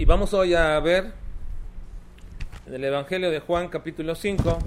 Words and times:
Y 0.00 0.06
vamos 0.06 0.32
hoy 0.32 0.54
a 0.54 0.80
ver 0.80 1.12
en 2.66 2.72
el 2.72 2.82
Evangelio 2.82 3.30
de 3.30 3.40
Juan 3.40 3.68
capítulo 3.68 4.14
5, 4.14 4.58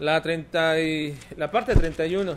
la, 0.00 0.20
30 0.20 0.80
y, 0.80 1.16
la 1.36 1.48
parte 1.48 1.76
31. 1.76 2.36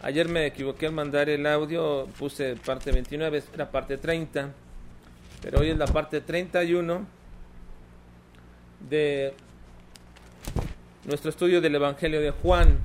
Ayer 0.00 0.26
me 0.26 0.46
equivoqué 0.46 0.86
al 0.86 0.92
mandar 0.92 1.28
el 1.28 1.46
audio, 1.46 2.08
puse 2.18 2.56
parte 2.56 2.92
29, 2.92 3.42
era 3.52 3.70
parte 3.70 3.98
30, 3.98 4.54
pero 5.42 5.60
hoy 5.60 5.68
es 5.68 5.76
la 5.76 5.86
parte 5.86 6.22
31 6.22 7.06
de 8.88 9.34
nuestro 11.04 11.28
estudio 11.28 11.60
del 11.60 11.74
Evangelio 11.74 12.22
de 12.22 12.30
Juan. 12.30 12.78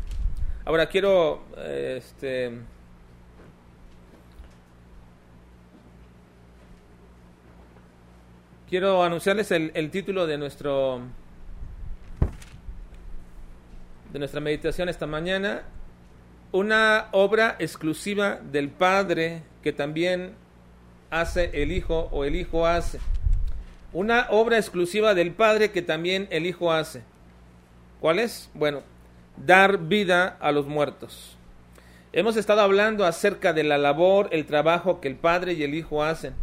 Ahora 0.65 0.87
quiero 0.87 1.45
este, 1.65 2.59
quiero 8.69 9.03
anunciarles 9.03 9.51
el, 9.51 9.91
título 9.91 10.27
de 10.27 10.37
nuestro 10.37 11.01
de 14.11 14.19
nuestra 14.19 14.41
meditación 14.41 14.89
esta 14.89 15.07
mañana. 15.07 15.63
Una 16.51 17.07
obra 17.11 17.55
exclusiva 17.59 18.39
del 18.51 18.69
Padre 18.69 19.43
que 19.61 19.73
también 19.73 20.33
hace 21.09 21.49
el 21.61 21.71
Hijo 21.71 22.09
o 22.11 22.23
el 22.23 22.35
Hijo 22.35 22.65
hace. 22.65 22.99
Una 23.93 24.27
obra 24.29 24.57
exclusiva 24.57 25.13
del 25.13 25.31
Padre 25.31 25.71
que 25.71 25.81
también 25.81 26.27
el 26.29 26.45
Hijo 26.45 26.71
hace. 26.71 27.03
¿cuál 27.99 28.19
es? 28.19 28.49
bueno 28.53 28.83
dar 29.45 29.77
vida 29.77 30.37
a 30.39 30.51
los 30.51 30.65
muertos. 30.65 31.37
Hemos 32.11 32.37
estado 32.37 32.61
hablando 32.61 33.05
acerca 33.05 33.53
de 33.53 33.63
la 33.63 33.77
labor 33.77 34.29
el 34.31 34.45
trabajo 34.45 34.99
que 34.99 35.07
el 35.07 35.15
Padre 35.15 35.53
y 35.53 35.63
el 35.63 35.75
Hijo 35.75 36.03
hacen 36.03 36.33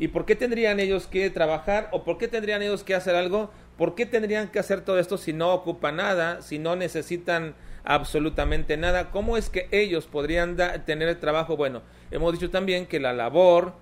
¿Y 0.00 0.08
por 0.08 0.24
qué 0.24 0.34
tendrían 0.34 0.80
ellos 0.80 1.06
que 1.06 1.28
trabajar 1.28 1.90
o 1.92 2.04
por 2.04 2.16
qué 2.16 2.26
tendrían 2.26 2.62
ellos 2.62 2.84
que 2.84 2.94
hacer 2.94 3.14
algo? 3.14 3.50
¿Por 3.76 3.94
qué 3.94 4.06
tendrían 4.06 4.48
que 4.48 4.58
hacer 4.58 4.80
todo 4.80 4.98
esto 4.98 5.18
si 5.18 5.34
no 5.34 5.52
ocupan 5.52 5.96
nada, 5.96 6.40
si 6.40 6.58
no 6.58 6.74
necesitan 6.74 7.54
absolutamente 7.84 8.78
nada? 8.78 9.10
¿Cómo 9.10 9.36
es 9.36 9.50
que 9.50 9.68
ellos 9.72 10.06
podrían 10.06 10.56
tener 10.86 11.10
el 11.10 11.18
trabajo? 11.18 11.58
Bueno, 11.58 11.82
hemos 12.10 12.32
dicho 12.32 12.48
también 12.48 12.86
que 12.86 12.98
la 12.98 13.12
labor, 13.12 13.74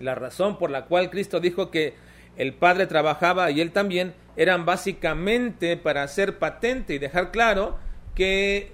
la 0.00 0.14
razón 0.14 0.58
por 0.58 0.70
la 0.70 0.84
cual 0.84 1.08
Cristo 1.08 1.40
dijo 1.40 1.70
que 1.70 1.94
el 2.36 2.52
Padre 2.52 2.86
trabajaba 2.86 3.50
y 3.50 3.62
él 3.62 3.72
también, 3.72 4.12
eran 4.36 4.66
básicamente 4.66 5.78
para 5.78 6.02
hacer 6.02 6.38
patente 6.38 6.92
y 6.92 6.98
dejar 6.98 7.30
claro 7.30 7.78
que 8.14 8.72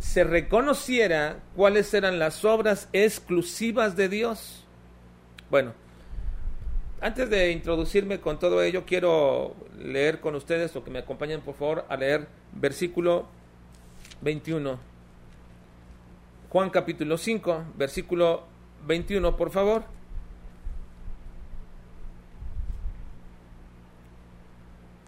se 0.00 0.24
reconociera 0.24 1.36
cuáles 1.54 1.94
eran 1.94 2.18
las 2.18 2.44
obras 2.44 2.88
exclusivas 2.92 3.94
de 3.94 4.08
Dios. 4.08 4.66
Bueno, 5.48 5.74
antes 7.02 7.28
de 7.28 7.50
introducirme 7.50 8.20
con 8.20 8.38
todo 8.38 8.62
ello, 8.62 8.84
quiero 8.86 9.56
leer 9.78 10.20
con 10.20 10.36
ustedes, 10.36 10.74
o 10.76 10.84
que 10.84 10.90
me 10.90 11.00
acompañen 11.00 11.40
por 11.40 11.54
favor, 11.54 11.84
a 11.88 11.96
leer 11.96 12.28
versículo 12.52 13.26
21. 14.20 14.78
Juan 16.48 16.70
capítulo 16.70 17.18
5, 17.18 17.64
versículo 17.76 18.44
21, 18.86 19.36
por 19.36 19.50
favor. 19.50 19.82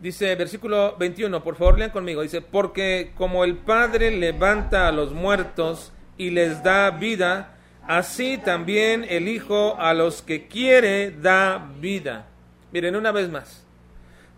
Dice 0.01 0.35
versículo 0.35 0.97
21, 0.99 1.45
por 1.45 1.55
favor 1.55 1.79
lean 1.79 1.91
conmigo. 1.91 2.23
Dice, 2.23 2.43
porque 2.43 3.13
como 3.17 3.45
el 3.45 3.57
Padre 3.57 4.11
levanta 4.11 4.89
a 4.89 4.93
los 4.93 5.13
muertos 5.13 5.93
y 6.19 6.31
les 6.31 6.63
da 6.65 6.91
vida, 6.91 7.54
así 7.87 8.39
también 8.39 9.05
el 9.09 9.29
Hijo 9.29 9.77
a 9.79 9.95
los 9.95 10.23
que 10.23 10.47
quiere 10.47 11.11
da 11.11 11.71
vida. 11.81 12.27
Miren 12.73 12.97
una 12.97 13.13
vez 13.13 13.29
más. 13.29 13.65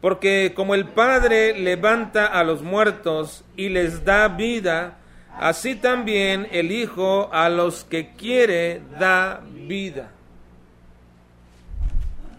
Porque 0.00 0.52
como 0.54 0.74
el 0.74 0.86
Padre 0.86 1.58
levanta 1.58 2.26
a 2.26 2.44
los 2.44 2.62
muertos 2.62 3.44
y 3.56 3.70
les 3.70 4.04
da 4.04 4.28
vida, 4.28 4.98
así 5.38 5.74
también 5.74 6.46
el 6.52 6.70
Hijo 6.70 7.30
a 7.32 7.48
los 7.48 7.84
que 7.84 8.12
quiere 8.12 8.82
da 8.98 9.42
vida. 9.52 10.10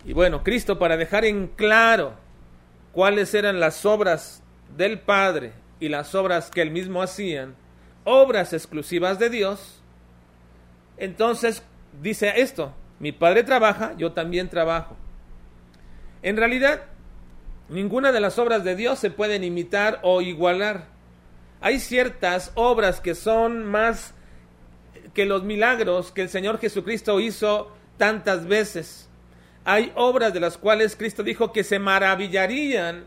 Y 0.06 0.14
bueno, 0.14 0.44
Cristo 0.44 0.80
para 0.80 0.96
dejar 0.96 1.26
en 1.26 1.48
claro 1.48 2.14
cuáles 2.94 3.34
eran 3.34 3.60
las 3.60 3.86
obras 3.86 4.42
del 4.78 5.00
Padre 5.00 5.52
y 5.80 5.90
las 5.90 6.16
obras 6.16 6.50
que 6.50 6.62
él 6.62 6.72
mismo 6.72 7.02
hacían, 7.02 7.56
obras 8.06 8.54
exclusivas 8.54 9.20
de 9.20 9.30
Dios, 9.30 9.77
entonces 10.98 11.64
dice 12.02 12.42
esto, 12.42 12.74
mi 13.00 13.12
padre 13.12 13.44
trabaja, 13.44 13.94
yo 13.98 14.14
también 14.14 14.50
trabajo. 14.50 14.96
En 16.24 16.38
realidad, 16.38 16.82
ninguna 17.70 18.12
de 18.12 18.20
las 18.20 18.40
obras 18.40 18.64
de 18.64 18.76
Dios 18.76 19.00
se 19.00 19.12
pueden 19.12 19.44
imitar 19.44 20.00
o 20.04 20.22
igualar. 20.22 20.86
Hay 21.62 21.80
ciertas 21.80 22.52
obras 22.56 23.00
que 23.02 23.16
son 23.16 23.66
más 23.66 24.14
que 25.14 25.26
los 25.26 25.44
milagros 25.44 26.12
que 26.12 26.22
el 26.22 26.30
Señor 26.30 26.60
Jesucristo 26.60 27.20
hizo 27.20 27.72
tantas 27.98 28.48
veces. 28.48 29.10
Hay 29.66 29.92
obras 29.96 30.34
de 30.34 30.40
las 30.40 30.58
cuales 30.58 30.96
Cristo 30.96 31.24
dijo 31.24 31.52
que 31.52 31.64
se 31.64 31.80
maravillarían 31.80 33.06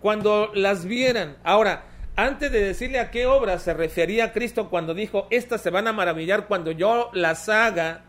cuando 0.00 0.50
las 0.54 0.84
vieran. 0.84 1.36
Ahora, 1.42 1.84
antes 2.16 2.52
de 2.52 2.60
decirle 2.60 2.98
a 3.00 3.10
qué 3.10 3.26
obra 3.26 3.58
se 3.58 3.74
refería 3.74 4.32
Cristo 4.32 4.70
cuando 4.70 4.94
dijo, 4.94 5.26
estas 5.30 5.62
se 5.62 5.70
van 5.70 5.88
a 5.88 5.92
maravillar 5.92 6.46
cuando 6.46 6.70
yo 6.70 7.10
las 7.12 7.48
haga, 7.48 8.04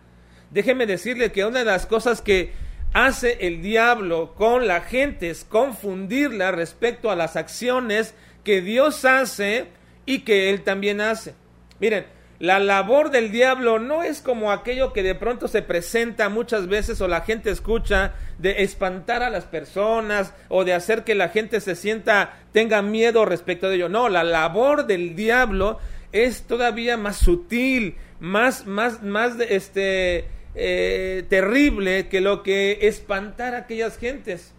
déjeme 0.51 0.85
decirle 0.85 1.31
que 1.31 1.45
una 1.45 1.59
de 1.59 1.65
las 1.65 1.85
cosas 1.85 2.21
que 2.21 2.53
hace 2.93 3.47
el 3.47 3.61
diablo 3.61 4.33
con 4.35 4.67
la 4.67 4.81
gente 4.81 5.29
es 5.29 5.43
confundirla 5.43 6.51
respecto 6.51 7.11
a 7.11 7.15
las 7.15 7.35
acciones 7.35 8.13
que 8.43 8.61
Dios 8.61 9.03
hace 9.05 9.67
y 10.05 10.19
que 10.19 10.49
Él 10.49 10.63
también 10.63 11.01
hace. 11.01 11.33
Miren, 11.79 12.05
la 12.39 12.59
labor 12.59 13.11
del 13.11 13.31
diablo 13.31 13.79
no 13.79 14.03
es 14.03 14.21
como 14.21 14.51
aquello 14.51 14.93
que 14.93 15.03
de 15.03 15.15
pronto 15.15 15.47
se 15.47 15.61
presenta 15.61 16.29
muchas 16.29 16.67
veces 16.67 17.01
o 17.01 17.07
la 17.07 17.21
gente 17.21 17.49
escucha 17.49 18.13
de 18.37 18.63
espantar 18.63 19.23
a 19.23 19.29
las 19.29 19.45
personas 19.45 20.33
o 20.49 20.63
de 20.63 20.73
hacer 20.73 21.03
que 21.03 21.15
la 21.15 21.29
gente 21.29 21.61
se 21.61 21.75
sienta, 21.75 22.33
tenga 22.51 22.81
miedo 22.81 23.25
respecto 23.25 23.69
de 23.69 23.75
ello. 23.75 23.89
No, 23.89 24.09
la 24.09 24.23
labor 24.23 24.87
del 24.87 25.15
diablo 25.15 25.79
es 26.11 26.43
todavía 26.43 26.97
más 26.97 27.17
sutil, 27.17 27.95
más, 28.19 28.65
más, 28.65 29.01
más 29.03 29.33
este, 29.39 30.25
eh, 30.55 31.23
terrible 31.29 32.07
que 32.07 32.21
lo 32.21 32.43
que 32.43 32.79
espantar 32.87 33.55
a 33.55 33.59
aquellas 33.59 33.97
gentes 33.97 34.55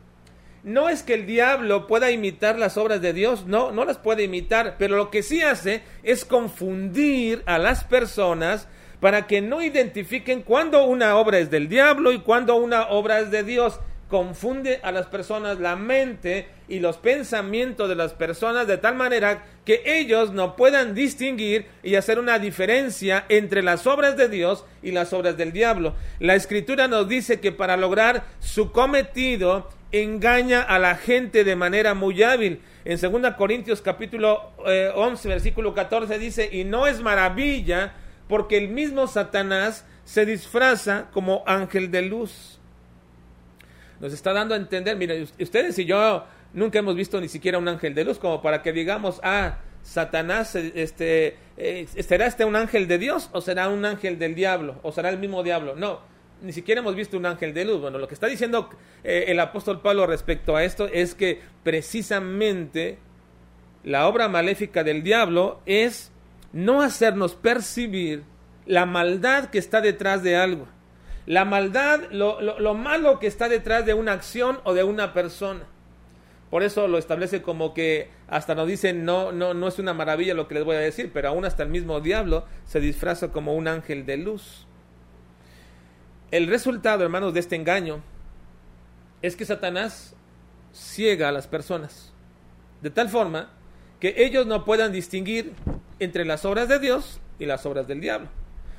no 0.66 0.88
es 0.88 1.04
que 1.04 1.14
el 1.14 1.26
diablo 1.26 1.87
pueda 1.87 2.10
imitar 2.10 2.58
las 2.58 2.76
obras 2.76 3.00
de 3.00 3.12
Dios, 3.12 3.47
no, 3.47 3.70
no 3.70 3.84
las 3.84 3.98
puede 3.98 4.25
imitar, 4.25 4.75
pero 4.81 4.97
lo 4.97 5.10
que 5.10 5.22
sí 5.22 5.41
hace 5.41 5.82
es 6.03 6.25
confundir 6.25 7.44
a 7.47 7.58
las 7.58 7.84
personas 7.84 8.66
para 9.01 9.27
que 9.27 9.41
no 9.41 9.62
identifiquen 9.62 10.43
cuándo 10.43 10.84
una 10.84 11.17
obra 11.17 11.39
es 11.39 11.51
del 11.51 11.69
diablo 11.69 12.12
y 12.12 12.21
cuándo 12.21 12.57
una 12.57 12.89
obra 12.89 13.21
es 13.21 13.31
de 13.31 13.43
Dios. 13.43 13.81
Confunde 14.09 14.79
a 14.84 14.93
las 14.93 15.07
personas 15.07 15.59
la 15.59 15.75
mente 15.75 16.49
y 16.69 16.79
los 16.79 16.97
pensamientos 16.97 17.89
de 17.89 17.97
las 17.97 18.12
personas 18.12 18.69
de 18.69 18.79
tal 18.79 18.95
manera 18.95 19.45
que 19.65 19.83
ellos 19.85 20.33
no 20.33 20.55
puedan 20.55 20.95
distinguir 20.95 21.67
y 21.83 21.97
hacer 21.97 22.21
una 22.21 22.39
diferencia 22.39 23.25
entre 23.29 23.65
las 23.65 23.85
obras 23.89 24.17
de 24.17 24.29
Dios 24.29 24.65
y 24.81 24.93
las 24.93 25.12
obras 25.12 25.37
del 25.37 25.53
diablo. 25.53 25.95
La 26.21 26.37
escritura 26.37 26.87
nos 26.87 27.09
dice 27.09 27.41
que 27.41 27.51
para 27.51 27.77
lograr 27.77 28.25
su 28.39 28.71
cometido 28.71 29.69
engaña 29.91 30.62
a 30.62 30.79
la 30.79 30.95
gente 30.95 31.43
de 31.43 31.56
manera 31.56 31.95
muy 31.95 32.23
hábil. 32.23 32.61
En 32.85 33.01
2 33.01 33.35
Corintios 33.37 33.83
capítulo 33.83 34.53
11 34.94 35.29
eh, 35.29 35.32
versículo 35.32 35.75
14 35.75 36.19
dice, 36.19 36.49
y 36.50 36.62
no 36.62 36.87
es 36.87 37.00
maravilla 37.00 37.94
porque 38.28 38.56
el 38.56 38.69
mismo 38.69 39.06
Satanás 39.06 39.84
se 40.05 40.26
disfraza 40.26 41.08
como 41.12 41.43
ángel 41.46 41.90
de 41.90 42.02
luz. 42.02 42.58
Nos 44.00 44.12
está 44.12 44.32
dando 44.32 44.55
a 44.55 44.58
entender, 44.58 44.96
miren, 44.96 45.28
ustedes 45.40 45.78
y 45.78 45.84
yo 45.84 46.25
nunca 46.52 46.78
hemos 46.78 46.94
visto 46.96 47.20
ni 47.20 47.28
siquiera 47.28 47.58
un 47.58 47.69
ángel 47.69 47.94
de 47.94 48.05
luz 48.05 48.19
como 48.19 48.43
para 48.43 48.62
que 48.62 48.73
digamos, 48.73 49.20
ah, 49.23 49.58
Satanás, 49.82 50.55
este, 50.55 51.37
eh, 51.56 51.87
¿será 51.87 52.26
este 52.26 52.44
un 52.44 52.56
ángel 52.56 52.88
de 52.88 52.99
Dios 52.99 53.31
o 53.32 53.40
será 53.40 53.69
un 53.69 53.84
ángel 53.84 54.19
del 54.19 54.34
diablo 54.34 54.81
o 54.82 54.90
será 54.90 55.11
el 55.11 55.19
mismo 55.19 55.43
diablo? 55.43 55.76
No, 55.76 56.00
ni 56.43 56.52
siquiera 56.52 56.81
hemos 56.81 56.96
visto 56.96 57.17
un 57.17 57.26
ángel 57.26 57.55
de 57.55 57.64
luz. 57.64 57.81
Bueno, 57.81 57.99
lo 57.99 58.08
que 58.08 58.14
está 58.14 58.26
diciendo 58.26 58.69
eh, 59.05 59.26
el 59.29 59.38
apóstol 59.40 59.81
Pablo 59.81 60.06
respecto 60.06 60.56
a 60.56 60.64
esto 60.64 60.87
es 60.87 61.14
que 61.14 61.40
precisamente 61.62 62.99
la 63.84 64.08
obra 64.08 64.29
maléfica 64.29 64.82
del 64.82 65.02
diablo 65.02 65.61
es 65.67 66.11
no 66.52 66.82
hacernos 66.82 67.34
percibir 67.34 68.25
la 68.66 68.87
maldad 68.87 69.50
que 69.50 69.58
está 69.58 69.81
detrás 69.81 70.22
de 70.22 70.37
algo. 70.37 70.66
La 71.26 71.44
maldad, 71.44 72.02
lo, 72.10 72.40
lo, 72.40 72.75
malo 72.75 73.19
que 73.19 73.26
está 73.26 73.48
detrás 73.48 73.84
de 73.84 73.94
una 73.94 74.12
acción 74.12 74.60
o 74.64 74.75
de 74.75 74.84
una 74.84 75.12
persona. 75.12 75.64
Por 76.50 76.62
eso 76.62 76.87
lo 76.87 76.98
establece 76.98 77.43
como 77.43 77.75
que 77.75 78.10
hasta 78.28 78.54
nos 78.54 78.69
dicen 78.69 79.04
no, 79.04 79.32
no, 79.32 79.52
no 79.52 79.66
es 79.66 79.81
una 79.81 79.93
maravilla 79.93 80.34
lo 80.34 80.46
que 80.46 80.54
les 80.54 80.64
voy 80.64 80.76
a 80.76 80.81
decir, 80.81 81.10
pero 81.12 81.28
aún 81.28 81.44
hasta 81.44 81.64
el 81.64 81.69
mismo 81.69 82.00
diablo 82.00 82.46
se 82.64 82.78
disfraza 82.78 83.32
como 83.32 83.54
un 83.54 83.66
ángel 83.66 84.06
de 84.06 84.16
luz. 84.16 84.66
el 86.31 86.46
resultado, 86.46 87.02
hermanos, 87.02 87.34
de 87.34 87.40
este 87.40 87.56
engaño 87.56 88.02
es 89.22 89.34
que 89.34 89.44
Satanás 89.44 90.14
ciega 90.72 91.28
a 91.28 91.32
las 91.32 91.48
personas, 91.48 92.12
de 92.82 92.90
tal 92.90 93.08
forma 93.08 93.50
que 93.98 94.14
ellos 94.19 94.46
no 94.46 94.64
puedan 94.64 94.93
distinguir 94.93 95.52
entre 95.98 96.25
las 96.25 96.44
obras 96.44 96.69
de 96.69 96.78
Dios 96.78 97.20
y 97.38 97.46
las 97.46 97.66
obras 97.66 97.87
del 97.87 98.00
diablo. 98.00 98.28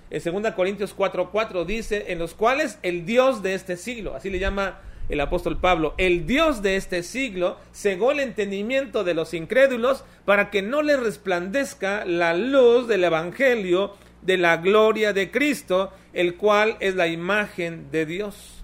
En 0.09 0.21
2 0.23 0.53
Corintios 0.53 0.95
4:4 0.95 1.65
dice, 1.65 2.05
en 2.11 2.19
los 2.19 2.33
cuales 2.33 2.79
el 2.81 3.05
Dios 3.05 3.43
de 3.43 3.53
este 3.53 3.77
siglo, 3.77 4.15
así 4.15 4.29
le 4.29 4.39
llama 4.39 4.79
el 5.09 5.19
apóstol 5.21 5.57
Pablo, 5.59 5.93
el 5.97 6.25
Dios 6.25 6.61
de 6.61 6.75
este 6.75 7.01
siglo 7.03 7.57
cegó 7.73 8.11
el 8.11 8.19
entendimiento 8.19 9.03
de 9.03 9.13
los 9.13 9.33
incrédulos 9.33 10.03
para 10.25 10.49
que 10.49 10.61
no 10.61 10.81
les 10.81 10.99
resplandezca 10.99 12.05
la 12.05 12.33
luz 12.33 12.87
del 12.87 13.05
Evangelio 13.05 13.95
de 14.21 14.37
la 14.37 14.57
gloria 14.57 15.13
de 15.13 15.31
Cristo, 15.31 15.93
el 16.13 16.35
cual 16.35 16.75
es 16.79 16.95
la 16.95 17.07
imagen 17.07 17.89
de 17.91 18.05
Dios. 18.05 18.63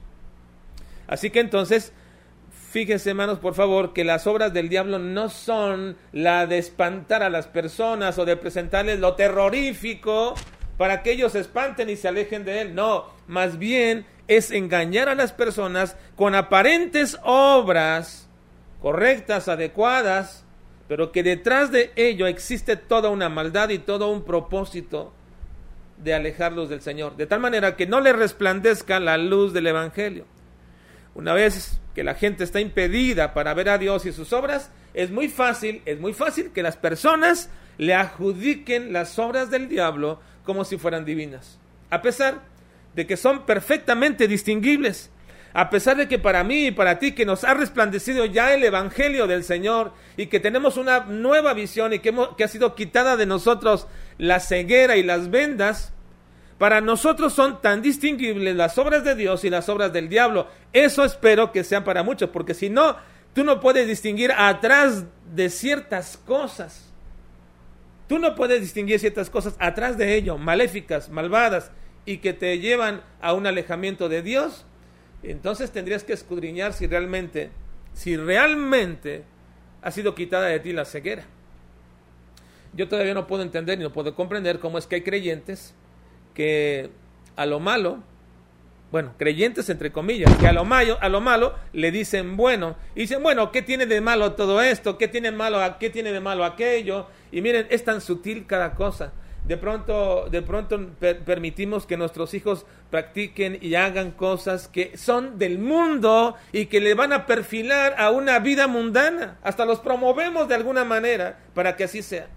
Así 1.07 1.29
que 1.29 1.39
entonces, 1.39 1.93
fíjense 2.73 3.11
hermanos, 3.11 3.37
por 3.37 3.53
favor, 3.53 3.93
que 3.93 4.03
las 4.03 4.25
obras 4.25 4.51
del 4.51 4.67
diablo 4.67 4.97
no 4.97 5.29
son 5.29 5.95
la 6.11 6.47
de 6.47 6.57
espantar 6.57 7.21
a 7.21 7.29
las 7.29 7.45
personas 7.45 8.17
o 8.17 8.25
de 8.25 8.35
presentarles 8.35 8.99
lo 8.99 9.13
terrorífico 9.13 10.33
para 10.75 11.03
que 11.03 11.11
ellos 11.11 11.33
se 11.33 11.39
espanten 11.39 11.91
y 11.91 11.97
se 11.97 12.07
alejen 12.07 12.45
de 12.45 12.61
él. 12.61 12.73
No, 12.73 13.05
más 13.27 13.59
bien 13.59 14.07
es 14.27 14.49
engañar 14.49 15.07
a 15.07 15.13
las 15.13 15.33
personas 15.33 15.95
con 16.15 16.33
aparentes 16.33 17.19
obras 17.21 18.27
correctas, 18.81 19.49
adecuadas, 19.49 20.43
pero 20.87 21.11
que 21.11 21.21
detrás 21.21 21.71
de 21.71 21.91
ello 21.95 22.25
existe 22.25 22.75
toda 22.75 23.11
una 23.11 23.29
maldad 23.29 23.69
y 23.69 23.77
todo 23.77 24.09
un 24.09 24.23
propósito 24.23 25.13
de 25.97 26.15
alejarlos 26.15 26.69
del 26.69 26.81
Señor, 26.81 27.17
de 27.17 27.27
tal 27.27 27.39
manera 27.39 27.75
que 27.75 27.85
no 27.85 28.01
le 28.01 28.13
resplandezca 28.13 28.99
la 28.99 29.19
luz 29.19 29.53
del 29.53 29.67
Evangelio. 29.67 30.25
Una 31.13 31.33
vez 31.33 31.79
que 31.95 32.03
la 32.03 32.15
gente 32.15 32.43
está 32.43 32.59
impedida 32.59 33.33
para 33.33 33.53
ver 33.53 33.69
a 33.69 33.77
Dios 33.77 34.05
y 34.05 34.11
sus 34.11 34.33
obras, 34.33 34.71
es 34.93 35.11
muy 35.11 35.29
fácil, 35.29 35.81
es 35.85 35.99
muy 35.99 36.13
fácil 36.13 36.51
que 36.51 36.63
las 36.63 36.77
personas 36.77 37.49
le 37.77 37.93
adjudiquen 37.93 38.93
las 38.93 39.17
obras 39.19 39.49
del 39.49 39.69
diablo 39.69 40.19
como 40.43 40.65
si 40.65 40.77
fueran 40.77 41.05
divinas. 41.05 41.59
A 41.89 42.01
pesar 42.01 42.41
de 42.95 43.07
que 43.07 43.17
son 43.17 43.45
perfectamente 43.45 44.27
distinguibles. 44.27 45.09
A 45.53 45.69
pesar 45.69 45.97
de 45.97 46.07
que 46.07 46.17
para 46.17 46.43
mí 46.43 46.67
y 46.67 46.71
para 46.71 46.97
ti 46.97 47.11
que 47.11 47.25
nos 47.25 47.43
ha 47.43 47.53
resplandecido 47.53 48.25
ya 48.25 48.53
el 48.53 48.63
Evangelio 48.63 49.27
del 49.27 49.43
Señor 49.43 49.93
y 50.17 50.25
que 50.27 50.39
tenemos 50.39 50.77
una 50.77 51.01
nueva 51.01 51.53
visión 51.53 51.93
y 51.93 51.99
que, 51.99 52.13
que 52.37 52.43
ha 52.43 52.47
sido 52.47 52.73
quitada 52.73 53.17
de 53.17 53.27
nosotros 53.27 53.87
la 54.17 54.39
ceguera 54.39 54.97
y 54.97 55.03
las 55.03 55.29
vendas, 55.29 55.93
para 56.57 56.81
nosotros 56.81 57.33
son 57.33 57.61
tan 57.61 57.81
distinguibles 57.81 58.55
las 58.55 58.77
obras 58.77 59.03
de 59.03 59.15
Dios 59.15 59.43
y 59.43 59.49
las 59.49 59.69
obras 59.69 59.91
del 59.91 60.09
diablo. 60.09 60.47
Eso 60.71 61.03
espero 61.03 61.51
que 61.51 61.63
sean 61.63 61.83
para 61.83 62.03
muchos, 62.03 62.29
porque 62.29 62.53
si 62.53 62.69
no, 62.69 62.95
tú 63.33 63.43
no 63.43 63.59
puedes 63.59 63.87
distinguir 63.87 64.31
atrás 64.31 65.05
de 65.33 65.49
ciertas 65.49 66.17
cosas. 66.17 66.91
Tú 68.07 68.19
no 68.19 68.35
puedes 68.35 68.61
distinguir 68.61 68.99
ciertas 68.99 69.29
cosas 69.29 69.55
atrás 69.59 69.97
de 69.97 70.15
ello, 70.15 70.37
maléficas, 70.37 71.09
malvadas, 71.09 71.71
y 72.05 72.17
que 72.17 72.33
te 72.33 72.59
llevan 72.59 73.01
a 73.21 73.33
un 73.33 73.47
alejamiento 73.47 74.09
de 74.09 74.21
Dios, 74.21 74.65
entonces 75.23 75.71
tendrías 75.71 76.03
que 76.03 76.13
escudriñar 76.13 76.73
si 76.73 76.85
realmente, 76.85 77.49
si 77.93 78.17
realmente 78.17 79.23
ha 79.81 79.91
sido 79.91 80.13
quitada 80.15 80.47
de 80.47 80.59
ti 80.59 80.73
la 80.73 80.85
ceguera. 80.85 81.23
Yo 82.73 82.89
todavía 82.89 83.13
no 83.13 83.27
puedo 83.27 83.43
entender 83.43 83.77
ni 83.77 83.83
no 83.83 83.93
puedo 83.93 84.15
comprender 84.15 84.59
cómo 84.59 84.77
es 84.77 84.87
que 84.87 84.95
hay 84.95 85.01
creyentes 85.01 85.73
que 86.33 86.89
a 87.35 87.45
lo 87.45 87.59
malo, 87.59 87.99
bueno, 88.91 89.13
creyentes 89.17 89.69
entre 89.69 89.91
comillas, 89.91 90.35
que 90.37 90.47
a 90.47 90.53
lo 90.53 90.65
malo, 90.65 90.97
a 91.01 91.09
lo 91.09 91.21
malo 91.21 91.55
le 91.73 91.91
dicen 91.91 92.37
bueno, 92.37 92.75
y 92.95 93.01
dicen, 93.01 93.23
bueno, 93.23 93.51
¿qué 93.51 93.61
tiene 93.61 93.85
de 93.85 94.01
malo 94.01 94.33
todo 94.33 94.61
esto? 94.61 94.97
¿Qué 94.97 95.07
tiene, 95.07 95.31
malo, 95.31 95.59
¿Qué 95.79 95.89
tiene 95.89 96.11
de 96.11 96.19
malo 96.19 96.45
aquello? 96.45 97.07
Y 97.31 97.41
miren, 97.41 97.67
es 97.69 97.83
tan 97.83 98.01
sutil 98.01 98.45
cada 98.45 98.75
cosa 98.75 99.13
de 99.45 99.57
pronto, 99.57 100.29
de 100.29 100.41
pronto 100.41 100.79
permitimos 100.99 101.85
que 101.85 101.97
nuestros 101.97 102.33
hijos 102.33 102.65
practiquen 102.89 103.57
y 103.61 103.75
hagan 103.75 104.11
cosas 104.11 104.69
que 104.69 104.97
son 104.97 105.37
del 105.37 105.59
mundo 105.59 106.35
y 106.53 106.67
que 106.67 106.79
le 106.79 106.93
van 106.93 107.11
a 107.11 107.25
perfilar 107.25 107.95
a 107.97 108.09
una 108.11 108.39
vida 108.39 108.67
mundana. 108.67 109.37
Hasta 109.43 109.65
los 109.65 109.79
promovemos 109.79 110.47
de 110.47 110.55
alguna 110.55 110.85
manera 110.85 111.39
para 111.53 111.75
que 111.75 111.83
así 111.83 112.01
sea. 112.01 112.27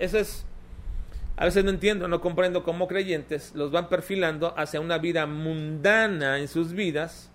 Eso 0.00 0.18
es, 0.18 0.44
a 1.36 1.44
veces 1.44 1.64
no 1.64 1.70
entiendo, 1.70 2.06
no 2.06 2.20
comprendo 2.20 2.62
cómo 2.62 2.86
creyentes 2.86 3.52
los 3.54 3.72
van 3.72 3.88
perfilando 3.88 4.54
hacia 4.56 4.80
una 4.80 4.98
vida 4.98 5.26
mundana 5.26 6.38
en 6.38 6.46
sus 6.46 6.72
vidas 6.72 7.30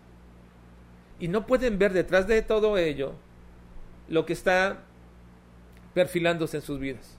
y 1.19 1.28
no 1.28 1.46
pueden 1.46 1.78
ver 1.78 1.92
detrás 1.92 2.28
de 2.28 2.42
todo 2.42 2.78
ello 2.78 3.13
lo 4.07 4.25
que 4.25 4.34
está 4.34 4.84
perfilándose 5.94 6.57
en 6.57 6.63
sus 6.63 6.80
vidas. 6.80 7.18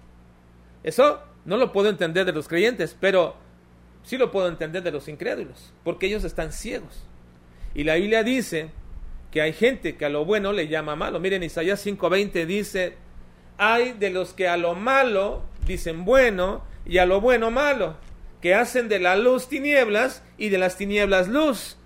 Eso 0.82 1.20
no 1.44 1.58
lo 1.58 1.72
puedo 1.72 1.90
entender 1.90 2.24
de 2.24 2.32
los 2.32 2.48
creyentes, 2.48 2.96
pero 2.98 3.36
sí 4.02 4.16
lo 4.16 4.30
puedo 4.30 4.48
entender 4.48 4.82
de 4.82 4.90
los 4.90 5.06
incrédulos, 5.08 5.74
porque 5.84 6.06
ellos 6.06 6.24
están 6.24 6.50
ciegos. 6.52 7.04
Y 7.74 7.84
la 7.84 7.96
Biblia 7.96 8.24
dice 8.24 8.70
que 9.30 9.42
hay 9.42 9.52
gente 9.52 9.96
que 9.96 10.06
a 10.06 10.08
lo 10.08 10.24
bueno 10.24 10.52
le 10.52 10.68
llama 10.68 10.96
malo. 10.96 11.20
Miren, 11.20 11.42
Isaías 11.42 11.84
5:20 11.86 12.46
dice, 12.46 12.96
hay 13.58 13.92
de 13.92 14.08
los 14.08 14.32
que 14.32 14.48
a 14.48 14.56
lo 14.56 14.74
malo 14.74 15.42
dicen 15.66 16.06
bueno 16.06 16.69
y 16.90 16.98
a 16.98 17.06
lo 17.06 17.20
bueno 17.20 17.52
malo, 17.52 17.94
que 18.40 18.52
hacen 18.52 18.88
de 18.88 18.98
la 18.98 19.14
luz 19.14 19.48
tinieblas 19.48 20.24
y 20.36 20.48
de 20.48 20.58
las 20.58 20.76
tinieblas 20.76 21.28
luz, 21.28 21.76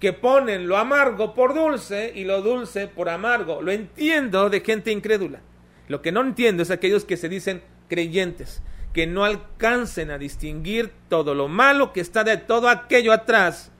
que 0.00 0.14
ponen 0.14 0.68
lo 0.68 0.78
amargo 0.78 1.34
por 1.34 1.54
dulce 1.54 2.12
y 2.14 2.24
lo 2.24 2.40
dulce 2.40 2.88
por 2.88 3.10
amargo. 3.10 3.60
Lo 3.60 3.72
entiendo 3.72 4.48
de 4.48 4.60
gente 4.60 4.90
incrédula. 4.90 5.40
Lo 5.86 6.00
que 6.00 6.12
no 6.12 6.22
entiendo 6.22 6.62
es 6.62 6.70
aquellos 6.70 7.04
que 7.04 7.18
se 7.18 7.28
dicen 7.28 7.62
creyentes 7.90 8.62
que 8.94 9.06
no 9.06 9.24
alcancen 9.24 10.10
a 10.10 10.16
distinguir 10.16 10.92
todo 11.10 11.34
lo 11.34 11.46
malo 11.48 11.92
que 11.92 12.00
está 12.00 12.24
de 12.24 12.38
todo 12.38 12.70
aquello 12.70 13.12
atrás, 13.12 13.70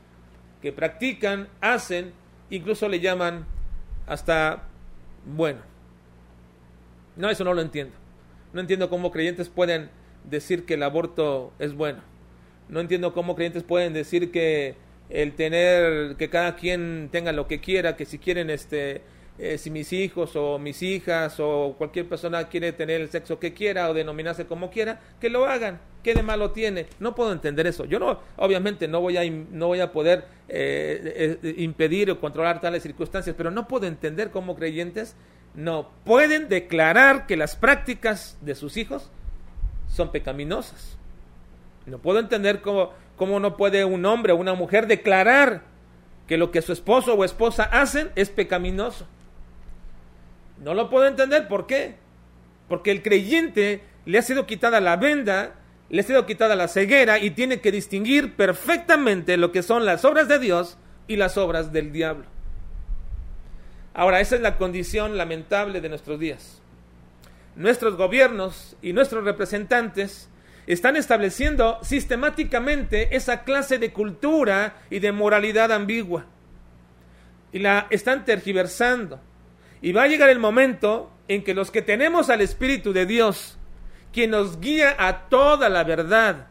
que 0.60 0.70
practican, 0.70 1.48
hacen, 1.62 2.12
incluso 2.50 2.90
le 2.90 3.00
llaman 3.00 3.46
hasta 4.06 4.64
bueno. 5.24 5.60
No, 7.16 7.30
eso 7.30 7.42
no 7.42 7.54
lo 7.54 7.62
entiendo. 7.62 7.94
No 8.52 8.60
entiendo 8.60 8.90
cómo 8.90 9.10
creyentes 9.10 9.48
pueden 9.48 9.88
decir 10.24 10.64
que 10.64 10.74
el 10.74 10.82
aborto 10.82 11.52
es 11.58 11.74
bueno. 11.74 12.00
No 12.68 12.80
entiendo 12.80 13.12
cómo 13.12 13.34
creyentes 13.36 13.62
pueden 13.62 13.92
decir 13.92 14.30
que 14.30 14.74
el 15.10 15.34
tener, 15.34 16.16
que 16.16 16.30
cada 16.30 16.56
quien 16.56 17.08
tenga 17.12 17.32
lo 17.32 17.46
que 17.46 17.60
quiera, 17.60 17.96
que 17.96 18.06
si 18.06 18.18
quieren 18.18 18.50
este 18.50 19.02
eh, 19.36 19.58
si 19.58 19.68
mis 19.68 19.92
hijos 19.92 20.36
o 20.36 20.60
mis 20.60 20.80
hijas 20.82 21.40
o 21.40 21.74
cualquier 21.76 22.08
persona 22.08 22.48
quiere 22.48 22.72
tener 22.72 23.00
el 23.00 23.10
sexo 23.10 23.40
que 23.40 23.52
quiera 23.52 23.90
o 23.90 23.94
denominarse 23.94 24.46
como 24.46 24.70
quiera, 24.70 25.00
que 25.20 25.28
lo 25.28 25.46
hagan. 25.46 25.80
¿Qué 26.04 26.14
de 26.14 26.22
malo 26.22 26.52
tiene? 26.52 26.86
No 27.00 27.16
puedo 27.16 27.32
entender 27.32 27.66
eso. 27.66 27.84
Yo 27.84 27.98
no, 27.98 28.20
obviamente 28.36 28.86
no 28.86 29.00
voy 29.00 29.16
a, 29.16 29.28
no 29.28 29.66
voy 29.66 29.80
a 29.80 29.90
poder 29.90 30.26
eh, 30.48 31.38
eh, 31.42 31.54
impedir 31.58 32.12
o 32.12 32.20
controlar 32.20 32.60
tales 32.60 32.84
circunstancias, 32.84 33.34
pero 33.36 33.50
no 33.50 33.66
puedo 33.66 33.86
entender 33.86 34.30
cómo 34.30 34.54
creyentes 34.54 35.16
no 35.54 35.90
pueden 36.04 36.48
declarar 36.48 37.26
que 37.26 37.36
las 37.36 37.56
prácticas 37.56 38.38
de 38.40 38.54
sus 38.54 38.76
hijos 38.76 39.10
son 39.94 40.10
pecaminosas. 40.10 40.96
No 41.86 41.98
puedo 41.98 42.18
entender 42.18 42.60
cómo, 42.60 42.92
cómo 43.16 43.40
no 43.40 43.56
puede 43.56 43.84
un 43.84 44.04
hombre 44.06 44.32
o 44.32 44.36
una 44.36 44.54
mujer 44.54 44.86
declarar 44.86 45.62
que 46.26 46.36
lo 46.36 46.50
que 46.50 46.62
su 46.62 46.72
esposo 46.72 47.14
o 47.14 47.24
esposa 47.24 47.64
hacen 47.64 48.10
es 48.16 48.30
pecaminoso. 48.30 49.06
No 50.62 50.74
lo 50.74 50.90
puedo 50.90 51.06
entender. 51.06 51.48
¿Por 51.48 51.66
qué? 51.66 51.96
Porque 52.68 52.90
el 52.90 53.02
creyente 53.02 53.82
le 54.06 54.18
ha 54.18 54.22
sido 54.22 54.46
quitada 54.46 54.80
la 54.80 54.96
venda, 54.96 55.54
le 55.90 56.00
ha 56.00 56.04
sido 56.04 56.26
quitada 56.26 56.56
la 56.56 56.68
ceguera 56.68 57.18
y 57.18 57.30
tiene 57.30 57.60
que 57.60 57.70
distinguir 57.70 58.34
perfectamente 58.34 59.36
lo 59.36 59.52
que 59.52 59.62
son 59.62 59.84
las 59.84 60.04
obras 60.04 60.28
de 60.28 60.38
Dios 60.38 60.78
y 61.06 61.16
las 61.16 61.36
obras 61.36 61.72
del 61.72 61.92
diablo. 61.92 62.24
Ahora, 63.92 64.20
esa 64.20 64.34
es 64.34 64.40
la 64.40 64.56
condición 64.56 65.16
lamentable 65.16 65.80
de 65.80 65.88
nuestros 65.88 66.18
días. 66.18 66.60
Nuestros 67.56 67.96
gobiernos 67.96 68.76
y 68.82 68.92
nuestros 68.92 69.24
representantes 69.24 70.28
están 70.66 70.96
estableciendo 70.96 71.78
sistemáticamente 71.82 73.14
esa 73.16 73.44
clase 73.44 73.78
de 73.78 73.92
cultura 73.92 74.76
y 74.90 74.98
de 74.98 75.12
moralidad 75.12 75.70
ambigua. 75.72 76.26
Y 77.52 77.60
la 77.60 77.86
están 77.90 78.24
tergiversando. 78.24 79.20
Y 79.82 79.92
va 79.92 80.04
a 80.04 80.08
llegar 80.08 80.30
el 80.30 80.38
momento 80.38 81.12
en 81.28 81.44
que 81.44 81.54
los 81.54 81.70
que 81.70 81.82
tenemos 81.82 82.30
al 82.30 82.40
Espíritu 82.40 82.92
de 82.92 83.06
Dios, 83.06 83.58
quien 84.12 84.30
nos 84.30 84.60
guía 84.60 84.96
a 84.98 85.28
toda 85.28 85.68
la 85.68 85.84
verdad, 85.84 86.48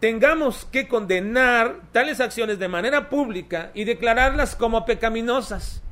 tengamos 0.00 0.66
que 0.66 0.86
condenar 0.86 1.80
tales 1.92 2.20
acciones 2.20 2.58
de 2.58 2.68
manera 2.68 3.08
pública 3.08 3.70
y 3.74 3.84
declararlas 3.84 4.54
como 4.54 4.84
pecaminosas. 4.84 5.82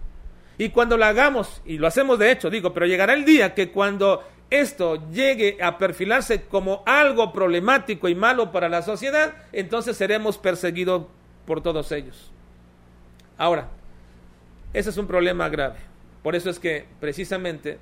Y 0.63 0.69
cuando 0.69 0.97
lo 0.97 1.05
hagamos, 1.07 1.61
y 1.65 1.77
lo 1.77 1.89
hacemos 1.89 2.21
de 2.21 2.31
hecho, 2.31 2.49
digo, 2.49 2.73
pero 2.73 2.87
llegará 2.87 3.15
el 3.15 3.25
día 3.25 3.53
que 3.53 3.73
cuando 3.73 4.23
esto 4.49 5.11
llegue 5.11 5.59
a 5.61 5.77
perfilarse 5.77 6.43
como 6.43 6.85
algo 6.87 7.33
problemático 7.33 8.09
y 8.09 8.15
malo 8.15 8.53
para 8.53 8.69
la 8.69 8.83
sociedad, 8.83 9.35
entonces 9.51 9.97
seremos 9.97 10.39
perseguidos 10.39 11.07
por 11.47 11.65
todos 11.65 11.91
ellos. 11.91 12.31
Ahora, 13.37 13.71
ese 14.73 14.91
es 14.91 14.97
un 14.99 15.09
problema 15.09 15.49
grave. 15.49 15.81
Por 16.23 16.37
eso 16.37 16.49
es 16.49 16.61
que 16.61 16.87
precisamente 17.01 17.81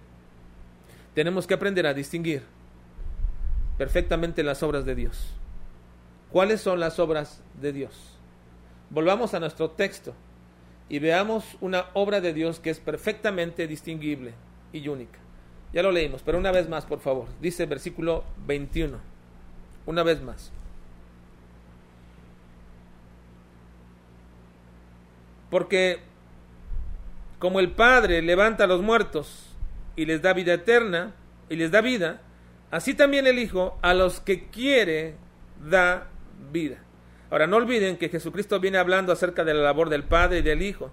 tenemos 1.12 1.46
que 1.46 1.52
aprender 1.52 1.86
a 1.86 1.92
distinguir 1.92 2.44
perfectamente 3.76 4.42
las 4.42 4.62
obras 4.62 4.86
de 4.86 4.94
Dios. 4.94 5.34
¿Cuáles 6.32 6.62
son 6.62 6.80
las 6.80 6.98
obras 6.98 7.42
de 7.60 7.74
Dios? 7.74 8.18
Volvamos 8.88 9.34
a 9.34 9.40
nuestro 9.40 9.68
texto 9.68 10.14
y 10.90 10.98
veamos 10.98 11.56
una 11.60 11.86
obra 11.94 12.20
de 12.20 12.34
Dios 12.34 12.58
que 12.58 12.68
es 12.68 12.80
perfectamente 12.80 13.68
distinguible 13.68 14.34
y 14.72 14.88
única. 14.88 15.20
Ya 15.72 15.84
lo 15.84 15.92
leímos, 15.92 16.22
pero 16.22 16.36
una 16.36 16.50
vez 16.50 16.68
más, 16.68 16.84
por 16.84 16.98
favor. 16.98 17.28
Dice 17.40 17.64
versículo 17.64 18.24
21. 18.46 18.98
Una 19.86 20.02
vez 20.02 20.20
más. 20.20 20.50
Porque 25.48 26.00
como 27.38 27.60
el 27.60 27.70
Padre 27.70 28.20
levanta 28.20 28.64
a 28.64 28.66
los 28.66 28.82
muertos 28.82 29.46
y 29.94 30.06
les 30.06 30.22
da 30.22 30.32
vida 30.32 30.54
eterna 30.54 31.14
y 31.48 31.54
les 31.54 31.70
da 31.70 31.80
vida, 31.82 32.20
así 32.72 32.94
también 32.94 33.28
el 33.28 33.38
Hijo 33.38 33.78
a 33.80 33.94
los 33.94 34.18
que 34.18 34.48
quiere 34.48 35.14
da 35.64 36.08
vida. 36.52 36.78
Ahora 37.30 37.46
no 37.46 37.56
olviden 37.56 37.96
que 37.96 38.08
Jesucristo 38.08 38.58
viene 38.58 38.78
hablando 38.78 39.12
acerca 39.12 39.44
de 39.44 39.54
la 39.54 39.62
labor 39.62 39.88
del 39.88 40.02
Padre 40.02 40.40
y 40.40 40.42
del 40.42 40.62
Hijo. 40.62 40.90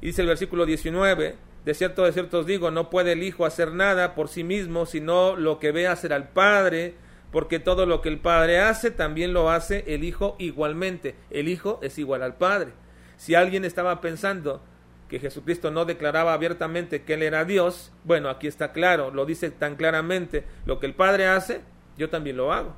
Y 0.00 0.06
dice 0.06 0.22
el 0.22 0.28
versículo 0.28 0.64
19, 0.64 1.36
de 1.64 1.74
cierto, 1.74 2.04
de 2.04 2.12
cierto 2.12 2.40
os 2.40 2.46
digo, 2.46 2.70
no 2.70 2.90
puede 2.90 3.12
el 3.12 3.22
Hijo 3.22 3.44
hacer 3.44 3.72
nada 3.72 4.14
por 4.14 4.28
sí 4.28 4.42
mismo, 4.42 4.86
sino 4.86 5.36
lo 5.36 5.58
que 5.58 5.72
ve 5.72 5.86
hacer 5.86 6.12
al 6.12 6.28
Padre, 6.28 6.94
porque 7.30 7.58
todo 7.58 7.84
lo 7.84 8.00
que 8.00 8.08
el 8.08 8.18
Padre 8.18 8.60
hace, 8.60 8.90
también 8.90 9.34
lo 9.34 9.50
hace 9.50 9.84
el 9.88 10.04
Hijo 10.04 10.36
igualmente. 10.38 11.14
El 11.30 11.48
Hijo 11.48 11.78
es 11.82 11.98
igual 11.98 12.22
al 12.22 12.36
Padre. 12.36 12.72
Si 13.18 13.34
alguien 13.34 13.64
estaba 13.64 14.00
pensando 14.00 14.62
que 15.08 15.18
Jesucristo 15.18 15.70
no 15.70 15.84
declaraba 15.84 16.32
abiertamente 16.32 17.02
que 17.02 17.14
Él 17.14 17.22
era 17.22 17.44
Dios, 17.44 17.92
bueno, 18.04 18.30
aquí 18.30 18.46
está 18.46 18.72
claro, 18.72 19.10
lo 19.10 19.26
dice 19.26 19.50
tan 19.50 19.76
claramente, 19.76 20.44
lo 20.64 20.78
que 20.78 20.86
el 20.86 20.94
Padre 20.94 21.26
hace, 21.26 21.60
yo 21.98 22.08
también 22.08 22.36
lo 22.36 22.52
hago. 22.52 22.74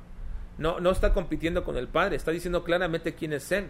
No, 0.59 0.79
no 0.79 0.91
está 0.91 1.13
compitiendo 1.13 1.63
con 1.63 1.77
el 1.77 1.87
Padre, 1.87 2.17
está 2.17 2.31
diciendo 2.31 2.63
claramente 2.63 3.15
quién 3.15 3.33
es 3.33 3.51
Él. 3.51 3.69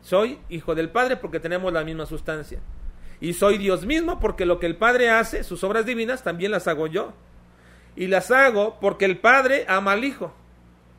Soy 0.00 0.38
hijo 0.48 0.74
del 0.74 0.90
Padre 0.90 1.16
porque 1.16 1.38
tenemos 1.38 1.72
la 1.72 1.84
misma 1.84 2.06
sustancia. 2.06 2.60
Y 3.20 3.34
soy 3.34 3.58
Dios 3.58 3.84
mismo 3.84 4.18
porque 4.18 4.46
lo 4.46 4.58
que 4.58 4.66
el 4.66 4.76
Padre 4.76 5.10
hace, 5.10 5.44
sus 5.44 5.62
obras 5.64 5.84
divinas, 5.84 6.24
también 6.24 6.50
las 6.50 6.66
hago 6.66 6.86
yo. 6.86 7.12
Y 7.94 8.06
las 8.06 8.30
hago 8.30 8.78
porque 8.80 9.04
el 9.04 9.18
Padre 9.18 9.66
ama 9.68 9.92
al 9.92 10.04
Hijo 10.04 10.32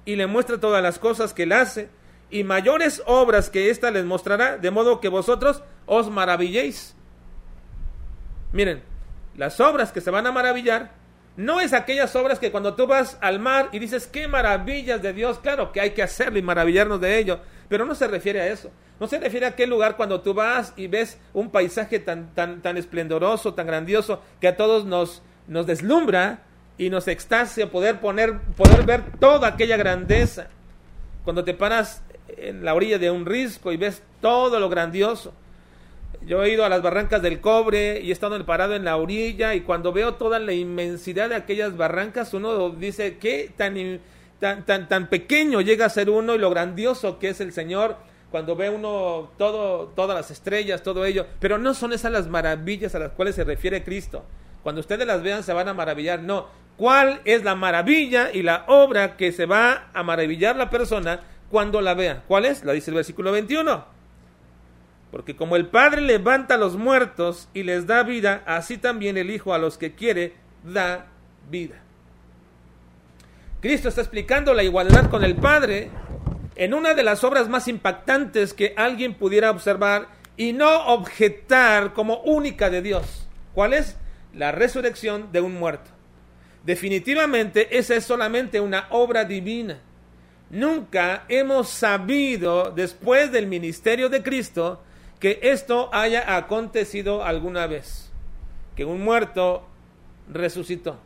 y 0.06 0.16
le 0.16 0.28
muestra 0.28 0.60
todas 0.60 0.84
las 0.84 1.00
cosas 1.00 1.34
que 1.34 1.44
él 1.44 1.54
hace 1.54 1.90
y 2.30 2.44
mayores 2.44 3.02
obras 3.06 3.50
que 3.50 3.70
ésta 3.70 3.90
les 3.90 4.06
mostrará, 4.06 4.58
de 4.58 4.72
modo 4.72 5.00
que 5.00 5.10
vosotros 5.10 5.64
os 5.86 6.10
maravilléis. 6.12 6.96
Miren, 8.52 8.84
las 9.36 9.60
obras 9.60 9.92
que 9.92 10.02
se 10.02 10.12
van 10.12 10.28
a 10.28 10.32
maravillar 10.32 10.99
no 11.38 11.60
es 11.60 11.74
aquellas 11.74 12.16
obras 12.16 12.40
que 12.40 12.52
cuando 12.52 12.76
tú 12.76 12.88
vas 12.88 13.18
al 13.22 13.40
mar 13.40 13.70
y 13.72 13.80
dices, 13.80 14.08
qué 14.08 14.28
maravillas 14.28 15.02
de 15.02 15.14
Dios, 15.14 15.40
claro 15.40 15.72
que 15.72 15.82
hay 15.82 15.92
que 15.92 16.04
hacerlo 16.04 16.38
y 16.38 16.42
maravillarnos 16.42 17.00
de 17.00 17.18
ello, 17.18 17.40
pero 17.70 17.86
no 17.86 17.96
se 17.96 18.08
refiere 18.08 18.42
a 18.42 18.48
eso. 18.48 18.72
No 19.00 19.08
se 19.08 19.20
refiere 19.20 19.46
a 19.46 19.50
aquel 19.50 19.70
lugar 19.70 19.96
cuando 19.96 20.20
tú 20.22 20.34
vas 20.34 20.74
y 20.76 20.88
ves 20.88 21.18
un 21.34 21.50
paisaje 21.50 22.00
tan, 22.00 22.34
tan, 22.34 22.62
tan 22.62 22.76
esplendoroso, 22.76 23.54
tan 23.54 23.68
grandioso, 23.68 24.22
que 24.42 24.50
a 24.50 24.58
todos 24.58 24.84
nos, 24.84 25.22
nos 25.48 25.66
deslumbra 25.66 26.44
y 26.78 26.90
nos 26.90 27.08
extasia 27.08 27.72
poder, 27.72 28.02
poner, 28.02 28.40
poder 28.58 28.84
ver 28.86 29.04
toda 29.20 29.48
aquella 29.48 29.78
grandeza. 29.78 30.48
Cuando 31.24 31.46
te 31.46 31.54
paras 31.54 32.04
en 32.28 32.66
la 32.66 32.74
orilla 32.74 32.98
de 32.98 33.12
un 33.12 33.26
risco 33.26 33.72
y 33.72 33.78
ves 33.78 34.04
todo 34.22 34.60
lo 34.60 34.70
grandioso. 34.70 35.34
Yo 36.22 36.44
he 36.44 36.52
ido 36.52 36.66
a 36.66 36.70
las 36.70 36.82
barrancas 36.82 37.22
del 37.22 37.40
cobre 37.40 38.02
y 38.02 38.10
he 38.10 38.12
estado 38.12 38.44
parado 38.46 38.76
en 38.76 38.86
la 38.86 38.98
orilla 38.98 39.56
y 39.56 39.62
cuando 39.62 39.94
veo 39.94 40.16
toda 40.16 40.40
la 40.40 40.54
inmensidad 40.54 41.30
de 41.30 41.36
aquellas 41.36 41.78
barrancas, 41.78 42.34
uno 42.34 42.70
dice, 42.72 43.18
¿qué 43.18 43.52
tan, 43.56 44.00
tan, 44.40 44.66
tan, 44.66 44.88
tan 44.88 45.08
pequeño 45.08 45.62
llega 45.62 45.86
a 45.86 45.90
ser 45.90 46.10
uno 46.10 46.36
y 46.36 46.38
lo 46.38 46.50
grandioso 46.50 47.20
que 47.20 47.30
es 47.30 47.42
el 47.42 47.54
Señor? 47.54 47.98
cuando 48.32 48.56
ve 48.56 48.70
uno 48.70 49.32
todo, 49.38 49.88
todas 49.96 50.16
las 50.16 50.32
estrellas, 50.32 50.84
todo 50.84 51.06
ello, 51.06 51.26
pero 51.40 51.58
no 51.58 51.74
son 51.74 51.94
esas 51.94 52.12
las 52.12 52.28
maravillas 52.28 52.96
a 52.96 53.00
las 53.00 53.12
cuales 53.12 53.36
se 53.36 53.44
refiere 53.44 53.84
Cristo. 53.84 54.24
Cuando 54.64 54.82
ustedes 54.82 55.08
las 55.08 55.24
vean 55.24 55.44
se 55.44 55.54
van 55.54 55.68
a 55.68 55.74
maravillar, 55.74 56.22
no. 56.22 56.48
¿Cuál 56.78 57.22
es 57.26 57.44
la 57.44 57.56
maravilla 57.56 58.32
y 58.32 58.44
la 58.44 58.66
obra 58.68 59.18
que 59.18 59.32
se 59.32 59.46
va 59.46 59.90
a 59.94 60.04
maravillar 60.04 60.56
la 60.56 60.70
persona 60.70 61.22
cuando 61.50 61.82
la 61.82 61.94
vea? 61.94 62.24
¿Cuál 62.28 62.46
es? 62.46 62.64
La 62.64 62.74
dice 62.74 62.92
el 62.92 62.96
versículo 62.96 63.32
21. 63.32 63.99
Porque 65.12 65.36
como 65.36 65.56
el 65.56 65.68
Padre 65.68 66.02
levanta 66.02 66.56
a 66.56 66.58
los 66.58 66.76
muertos 66.76 67.50
y 67.54 67.64
les 67.64 67.88
da 67.88 68.04
vida, 68.04 68.44
así 68.46 68.78
también 68.78 69.18
el 69.18 69.32
Hijo 69.32 69.54
a 69.54 69.58
los 69.58 69.78
que 69.78 69.96
quiere 69.96 70.34
da 70.64 71.08
vida. 71.50 71.82
Cristo 73.62 73.90
está 73.90 74.02
explicando 74.02 74.54
la 74.54 74.64
igualdad 74.64 75.10
con 75.10 75.24
el 75.24 75.36
Padre 75.36 75.90
en 76.56 76.74
una 76.74 76.94
de 76.94 77.04
las 77.04 77.24
obras 77.24 77.50
más 77.50 77.68
impactantes 77.68 78.54
que 78.54 78.74
alguien 78.78 79.14
pudiera 79.16 79.52
observar 79.52 80.08
y 80.38 80.54
no 80.54 80.88
objetar 80.88 81.94
como 81.94 82.20
única 82.22 82.70
de 82.70 82.82
Dios. 82.82 83.28
¿Cuál 83.54 83.74
es? 83.74 83.98
La 84.34 84.52
resurrección 84.52 85.32
de 85.32 85.42
un 85.42 85.56
muerto. 85.56 85.90
Definitivamente 86.64 87.78
esa 87.78 87.96
es 87.96 88.06
solamente 88.06 88.60
una 88.60 88.88
obra 88.92 89.26
divina. 89.26 89.80
Nunca 90.50 91.26
hemos 91.28 91.70
sabido, 91.70 92.72
después 92.72 93.32
del 93.32 93.48
ministerio 93.48 94.10
de 94.10 94.24
Cristo, 94.24 94.82
que 95.20 95.40
esto 95.44 95.90
haya 95.94 96.36
acontecido 96.36 97.24
alguna 97.24 97.68
vez. 97.68 98.12
Que 98.76 98.86
un 98.86 99.04
muerto 99.04 99.64
resucitó. 100.32 100.98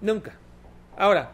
Nunca. 0.00 0.34
Ahora, 0.96 1.32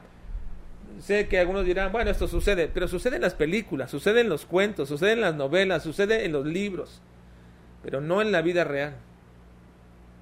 sé 1.00 1.28
que 1.28 1.38
algunos 1.38 1.64
dirán, 1.64 1.90
bueno, 1.92 2.10
esto 2.10 2.28
sucede, 2.28 2.68
pero 2.68 2.86
sucede 2.86 3.16
en 3.16 3.22
las 3.22 3.34
películas, 3.34 3.90
sucede 3.90 4.20
en 4.20 4.28
los 4.28 4.46
cuentos, 4.46 4.88
sucede 4.88 5.12
en 5.12 5.20
las 5.20 5.34
novelas, 5.34 5.82
sucede 5.82 6.24
en 6.24 6.32
los 6.32 6.46
libros, 6.46 7.00
pero 7.82 8.00
no 8.00 8.22
en 8.22 8.30
la 8.30 8.42
vida 8.42 8.64
real. 8.64 8.96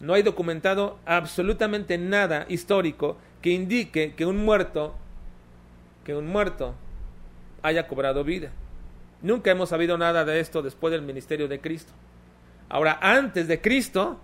No 0.01 0.15
hay 0.15 0.23
documentado 0.23 0.99
absolutamente 1.07 1.99
nada 1.99 2.47
histórico 2.49 3.19
que 3.43 3.51
indique 3.51 4.15
que 4.15 4.27
un 4.27 4.45
muerto, 4.45 4.95
que 6.05 6.15
un 6.15 6.27
muerto 6.27 6.75
haya 7.63 7.89
cobrado 7.89 8.25
vida. 8.25 8.53
Nunca 9.27 9.51
hemos 9.51 9.71
sabido 9.71 9.99
nada 9.99 10.25
de 10.25 10.39
esto 10.39 10.63
después 10.63 10.93
del 10.93 11.03
ministerio 11.03 11.49
de 11.49 11.61
Cristo. 11.61 11.93
Ahora, 12.69 13.01
antes 13.03 13.49
de 13.49 13.61
Cristo, 13.61 14.21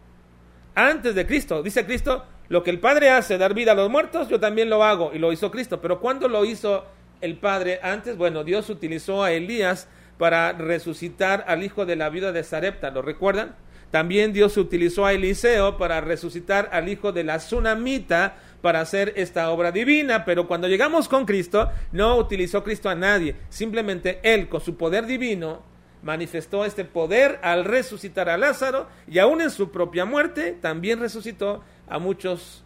antes 0.77 1.17
de 1.17 1.27
Cristo, 1.27 1.61
dice 1.61 1.85
Cristo, 1.85 2.25
lo 2.49 2.63
que 2.63 2.71
el 2.71 2.79
Padre 2.79 3.11
hace, 3.11 3.37
dar 3.37 3.53
vida 3.53 3.73
a 3.73 3.75
los 3.75 3.91
muertos, 3.91 4.29
yo 4.29 4.39
también 4.39 4.71
lo 4.71 4.85
hago 4.85 5.11
y 5.13 5.19
lo 5.19 5.33
hizo 5.33 5.51
Cristo. 5.51 5.81
Pero 5.81 5.99
¿cuándo 5.99 6.29
lo 6.29 6.45
hizo 6.45 6.87
el 7.21 7.37
Padre 7.37 7.81
antes? 7.83 8.17
Bueno, 8.17 8.45
Dios 8.45 8.71
utilizó 8.71 9.25
a 9.25 9.33
Elías 9.33 9.89
para 10.19 10.53
resucitar 10.53 11.47
al 11.49 11.65
hijo 11.65 11.85
de 11.85 11.97
la 11.97 12.09
viuda 12.09 12.31
de 12.31 12.45
Sarepta, 12.45 12.93
¿lo 12.93 13.03
recuerdan? 13.03 13.57
También 13.93 14.33
Dios 14.33 14.57
utilizó 14.57 15.05
a 15.05 15.13
Eliseo 15.13 15.77
para 15.77 16.01
resucitar 16.01 16.71
al 16.73 16.89
hijo 16.89 17.13
de 17.13 17.25
la 17.25 17.37
tsunamita 17.37 18.39
para 18.63 18.81
hacer 18.81 19.13
esta 19.17 19.51
obra 19.51 19.71
divina, 19.71 20.25
pero 20.25 20.49
cuando 20.49 20.67
llegamos 20.67 21.09
con 21.09 21.27
Cristo, 21.27 21.71
no 21.93 22.17
utilizó 22.17 22.65
Cristo 22.65 22.89
a 22.89 22.95
nadie, 22.95 23.37
simplemente 23.51 24.19
Él 24.23 24.49
con 24.49 24.63
su 24.63 24.79
poder 24.79 25.05
divino 25.05 25.63
manifestó 26.03 26.65
este 26.65 26.87
poder 26.87 27.39
al 27.43 27.67
resucitar 27.67 28.31
a 28.31 28.39
Lázaro 28.39 28.89
y 29.07 29.19
aún 29.19 29.43
en 29.43 29.51
su 29.51 29.71
propia 29.71 30.07
muerte 30.07 30.57
también 30.59 30.99
resucitó 30.99 31.63
a 31.87 31.99
muchos 31.99 32.65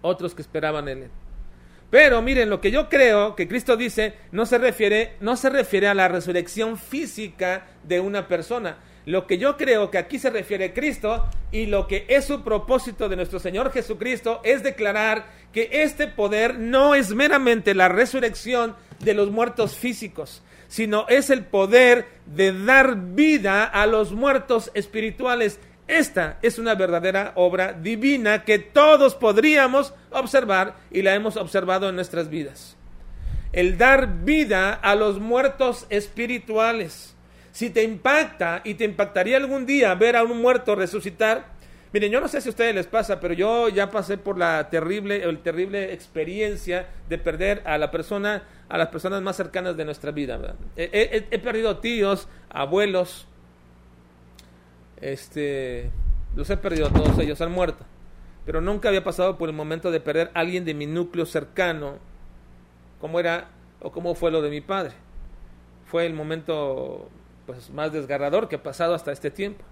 otros 0.00 0.34
que 0.34 0.40
esperaban 0.40 0.88
en 0.88 1.02
él. 1.04 1.10
Pero 1.90 2.22
miren, 2.22 2.50
lo 2.50 2.60
que 2.60 2.70
yo 2.70 2.88
creo 2.88 3.36
que 3.36 3.46
Cristo 3.46 3.76
dice 3.76 4.14
no 4.32 4.46
se 4.46 4.56
refiere, 4.58 5.16
no 5.20 5.36
se 5.36 5.50
refiere 5.50 5.86
a 5.86 5.94
la 5.94 6.08
resurrección 6.08 6.76
física 6.76 7.66
de 7.84 8.00
una 8.00 8.26
persona. 8.26 8.78
Lo 9.06 9.26
que 9.26 9.36
yo 9.38 9.56
creo 9.56 9.90
que 9.90 9.98
aquí 9.98 10.18
se 10.18 10.30
refiere 10.30 10.72
Cristo 10.72 11.28
y 11.52 11.66
lo 11.66 11.86
que 11.86 12.06
es 12.08 12.24
su 12.24 12.42
propósito 12.42 13.08
de 13.08 13.16
nuestro 13.16 13.38
Señor 13.38 13.70
Jesucristo 13.70 14.40
es 14.44 14.62
declarar 14.62 15.26
que 15.52 15.68
este 15.70 16.06
poder 16.06 16.58
no 16.58 16.94
es 16.94 17.14
meramente 17.14 17.74
la 17.74 17.88
resurrección 17.88 18.74
de 19.00 19.14
los 19.14 19.30
muertos 19.30 19.76
físicos, 19.76 20.42
sino 20.68 21.06
es 21.08 21.28
el 21.28 21.44
poder 21.44 22.06
de 22.26 22.52
dar 22.64 22.96
vida 22.96 23.64
a 23.64 23.86
los 23.86 24.12
muertos 24.12 24.70
espirituales 24.74 25.58
esta 25.86 26.38
es 26.40 26.58
una 26.58 26.74
verdadera 26.74 27.32
obra 27.34 27.74
divina 27.74 28.44
que 28.44 28.58
todos 28.58 29.14
podríamos 29.14 29.92
observar 30.10 30.76
y 30.90 31.02
la 31.02 31.14
hemos 31.14 31.36
observado 31.36 31.88
en 31.88 31.96
nuestras 31.96 32.30
vidas. 32.30 32.76
El 33.52 33.76
dar 33.76 34.24
vida 34.24 34.72
a 34.72 34.94
los 34.94 35.20
muertos 35.20 35.86
espirituales. 35.90 37.13
Si 37.54 37.70
te 37.70 37.84
impacta 37.84 38.62
y 38.64 38.74
te 38.74 38.82
impactaría 38.82 39.36
algún 39.36 39.64
día 39.64 39.94
ver 39.94 40.16
a 40.16 40.24
un 40.24 40.42
muerto 40.42 40.74
resucitar, 40.74 41.54
Miren, 41.92 42.10
yo 42.10 42.20
no 42.20 42.26
sé 42.26 42.40
si 42.40 42.48
a 42.48 42.50
ustedes 42.50 42.74
les 42.74 42.88
pasa, 42.88 43.20
pero 43.20 43.34
yo 43.34 43.68
ya 43.68 43.92
pasé 43.92 44.18
por 44.18 44.36
la 44.36 44.68
terrible, 44.68 45.22
el 45.22 45.38
terrible 45.38 45.92
experiencia 45.92 46.88
de 47.08 47.18
perder 47.18 47.62
a 47.64 47.78
la 47.78 47.92
persona, 47.92 48.42
a 48.68 48.76
las 48.76 48.88
personas 48.88 49.22
más 49.22 49.36
cercanas 49.36 49.76
de 49.76 49.84
nuestra 49.84 50.10
vida. 50.10 50.56
He, 50.74 51.38
perdido 51.38 51.78
tíos, 51.78 52.26
abuelos, 52.50 53.28
este, 55.00 55.92
los 56.34 56.50
he 56.50 56.56
perdido 56.56 56.90
todos 56.90 57.16
ellos, 57.20 57.40
han 57.40 57.52
muerto. 57.52 57.84
Pero 58.44 58.60
nunca 58.60 58.88
había 58.88 59.04
pasado 59.04 59.38
por 59.38 59.48
el 59.48 59.54
momento 59.54 59.92
de 59.92 60.00
perder 60.00 60.32
a 60.34 60.40
alguien 60.40 60.64
de 60.64 60.74
mi 60.74 60.86
núcleo 60.86 61.26
cercano, 61.26 61.98
como 63.00 63.20
era 63.20 63.50
o 63.80 63.92
como 63.92 64.16
fue 64.16 64.32
lo 64.32 64.42
de 64.42 64.50
mi 64.50 64.60
padre. 64.60 64.94
Fue 65.86 66.06
el 66.06 66.12
momento 66.14 67.08
pues, 67.46 67.70
más 67.70 67.92
desgarrador 67.92 68.48
que 68.48 68.56
ha 68.56 68.62
pasado 68.62 68.94
hasta 68.94 69.12
este 69.12 69.30
tiempo 69.30 69.64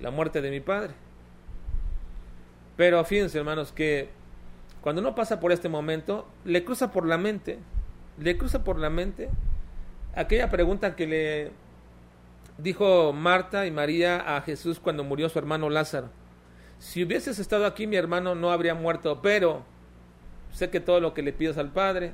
la 0.00 0.10
muerte 0.10 0.40
de 0.40 0.50
mi 0.50 0.60
padre. 0.60 0.94
Pero 2.76 3.02
fíjense, 3.04 3.38
hermanos, 3.38 3.72
que 3.72 4.10
cuando 4.82 5.00
uno 5.00 5.14
pasa 5.14 5.40
por 5.40 5.52
este 5.52 5.68
momento, 5.68 6.26
le 6.44 6.64
cruza 6.64 6.92
por 6.92 7.06
la 7.06 7.18
mente, 7.18 7.58
le 8.18 8.36
cruza 8.36 8.64
por 8.64 8.78
la 8.78 8.90
mente 8.90 9.30
aquella 10.14 10.50
pregunta 10.50 10.96
que 10.96 11.06
le 11.06 11.52
dijo 12.58 13.12
Marta 13.12 13.66
y 13.66 13.70
María 13.70 14.36
a 14.36 14.40
Jesús 14.42 14.80
cuando 14.80 15.04
murió 15.04 15.28
su 15.28 15.38
hermano 15.38 15.70
Lázaro. 15.70 16.10
Si 16.78 17.02
hubieses 17.02 17.38
estado 17.38 17.66
aquí, 17.66 17.86
mi 17.86 17.96
hermano 17.96 18.34
no 18.34 18.50
habría 18.50 18.74
muerto, 18.74 19.20
pero 19.22 19.62
sé 20.52 20.70
que 20.70 20.80
todo 20.80 21.00
lo 21.00 21.14
que 21.14 21.22
le 21.22 21.32
pidas 21.32 21.58
al 21.58 21.72
Padre, 21.72 22.12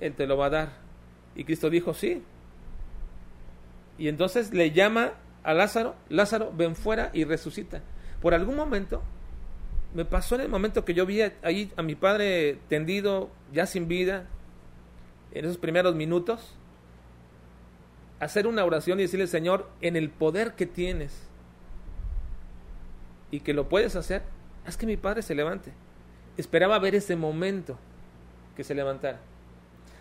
Él 0.00 0.14
te 0.14 0.26
lo 0.26 0.36
va 0.36 0.46
a 0.46 0.50
dar. 0.50 0.68
Y 1.34 1.44
Cristo 1.44 1.70
dijo, 1.70 1.94
sí. 1.94 2.22
Y 3.98 4.08
entonces 4.08 4.52
le 4.52 4.72
llama 4.72 5.12
a 5.42 5.54
Lázaro, 5.54 5.94
Lázaro, 6.08 6.52
ven 6.54 6.76
fuera 6.76 7.10
y 7.12 7.24
resucita. 7.24 7.82
Por 8.20 8.34
algún 8.34 8.56
momento, 8.56 9.02
me 9.94 10.04
pasó 10.04 10.34
en 10.34 10.42
el 10.42 10.48
momento 10.48 10.84
que 10.84 10.94
yo 10.94 11.06
vi 11.06 11.22
ahí 11.42 11.72
a 11.76 11.82
mi 11.82 11.94
padre 11.94 12.58
tendido, 12.68 13.30
ya 13.52 13.66
sin 13.66 13.88
vida, 13.88 14.26
en 15.32 15.44
esos 15.44 15.58
primeros 15.58 15.94
minutos, 15.94 16.54
hacer 18.20 18.46
una 18.46 18.64
oración 18.64 18.98
y 18.98 19.02
decirle, 19.02 19.26
Señor, 19.26 19.68
en 19.80 19.96
el 19.96 20.10
poder 20.10 20.54
que 20.54 20.66
tienes 20.66 21.28
y 23.30 23.40
que 23.40 23.54
lo 23.54 23.68
puedes 23.68 23.96
hacer, 23.96 24.22
haz 24.66 24.76
que 24.76 24.86
mi 24.86 24.96
padre 24.96 25.22
se 25.22 25.34
levante. 25.34 25.72
Esperaba 26.36 26.78
ver 26.78 26.94
ese 26.94 27.16
momento 27.16 27.78
que 28.56 28.64
se 28.64 28.74
levantara. 28.74 29.20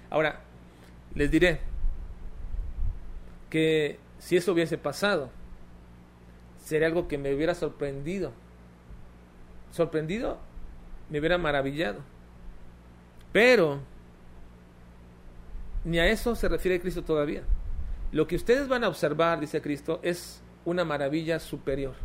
Ahora, 0.09 0.41
les 1.13 1.31
diré 1.31 1.59
que 3.55 4.00
si 4.19 4.35
eso 4.35 4.51
hubiese 4.51 4.77
pasado, 4.77 5.29
sería 6.62 6.88
algo 6.88 7.07
que 7.07 7.17
me 7.17 7.33
hubiera 7.33 7.55
sorprendido. 7.55 8.33
Sorprendido, 9.71 10.39
me 11.09 11.19
hubiera 11.19 11.38
maravillado. 11.38 12.00
Pero 13.31 13.79
ni 15.85 16.00
a 16.00 16.07
eso 16.07 16.35
se 16.35 16.50
refiere 16.50 16.81
Cristo 16.81 17.01
todavía. 17.01 17.43
Lo 18.12 18.27
que 18.27 18.35
ustedes 18.35 18.67
van 18.67 18.83
a 18.83 18.89
observar, 18.89 19.39
dice 19.39 19.62
Cristo, 19.62 20.01
es 20.03 20.41
una 20.65 20.83
maravilla 20.83 21.39
superior. 21.39 21.95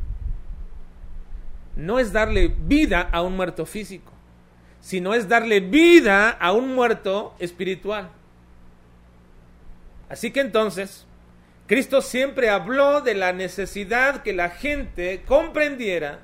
No 1.74 1.98
es 1.98 2.12
darle 2.12 2.46
vida 2.46 3.00
a 3.10 3.22
un 3.22 3.34
muerto 3.34 3.66
físico, 3.66 4.12
sino 4.78 5.14
es 5.14 5.28
darle 5.28 5.58
vida 5.58 6.30
a 6.30 6.52
un 6.52 6.76
muerto 6.76 7.34
espiritual. 7.40 8.08
Así 10.08 10.30
que 10.30 10.38
entonces, 10.38 11.08
Cristo 11.70 12.02
siempre 12.02 12.50
habló 12.50 13.00
de 13.00 13.14
la 13.14 13.32
necesidad 13.32 14.24
que 14.24 14.32
la 14.32 14.50
gente 14.50 15.22
comprendiera, 15.24 16.18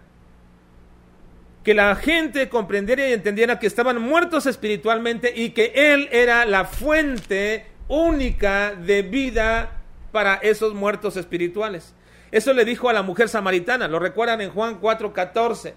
que 1.62 1.72
la 1.72 1.94
gente 1.94 2.48
comprendiera 2.48 3.08
y 3.08 3.12
entendiera 3.12 3.60
que 3.60 3.68
estaban 3.68 4.02
muertos 4.02 4.46
espiritualmente 4.46 5.32
y 5.36 5.50
que 5.50 5.70
Él 5.76 6.08
era 6.10 6.46
la 6.46 6.64
fuente 6.64 7.64
única 7.86 8.74
de 8.74 9.02
vida 9.02 9.82
para 10.10 10.34
esos 10.34 10.74
muertos 10.74 11.16
espirituales. 11.16 11.94
Eso 12.32 12.52
le 12.52 12.64
dijo 12.64 12.88
a 12.88 12.92
la 12.92 13.02
mujer 13.02 13.28
samaritana, 13.28 13.86
lo 13.86 14.00
recuerdan 14.00 14.40
en 14.40 14.50
Juan 14.50 14.80
4:14. 14.80 15.74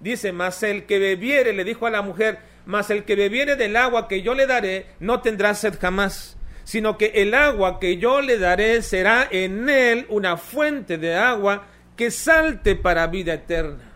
Dice, 0.00 0.32
mas 0.32 0.62
el 0.62 0.86
que 0.86 0.98
bebiere, 0.98 1.52
le 1.52 1.64
dijo 1.64 1.86
a 1.86 1.90
la 1.90 2.00
mujer, 2.00 2.38
mas 2.64 2.88
el 2.88 3.04
que 3.04 3.16
bebiere 3.16 3.56
del 3.56 3.76
agua 3.76 4.08
que 4.08 4.22
yo 4.22 4.32
le 4.32 4.46
daré, 4.46 4.86
no 4.98 5.20
tendrá 5.20 5.52
sed 5.52 5.74
jamás 5.78 6.38
sino 6.64 6.98
que 6.98 7.06
el 7.16 7.34
agua 7.34 7.80
que 7.80 7.96
yo 7.96 8.20
le 8.20 8.38
daré 8.38 8.82
será 8.82 9.26
en 9.30 9.68
él 9.68 10.06
una 10.08 10.36
fuente 10.36 10.98
de 10.98 11.14
agua 11.14 11.66
que 11.96 12.10
salte 12.10 12.76
para 12.76 13.06
vida 13.06 13.34
eterna. 13.34 13.92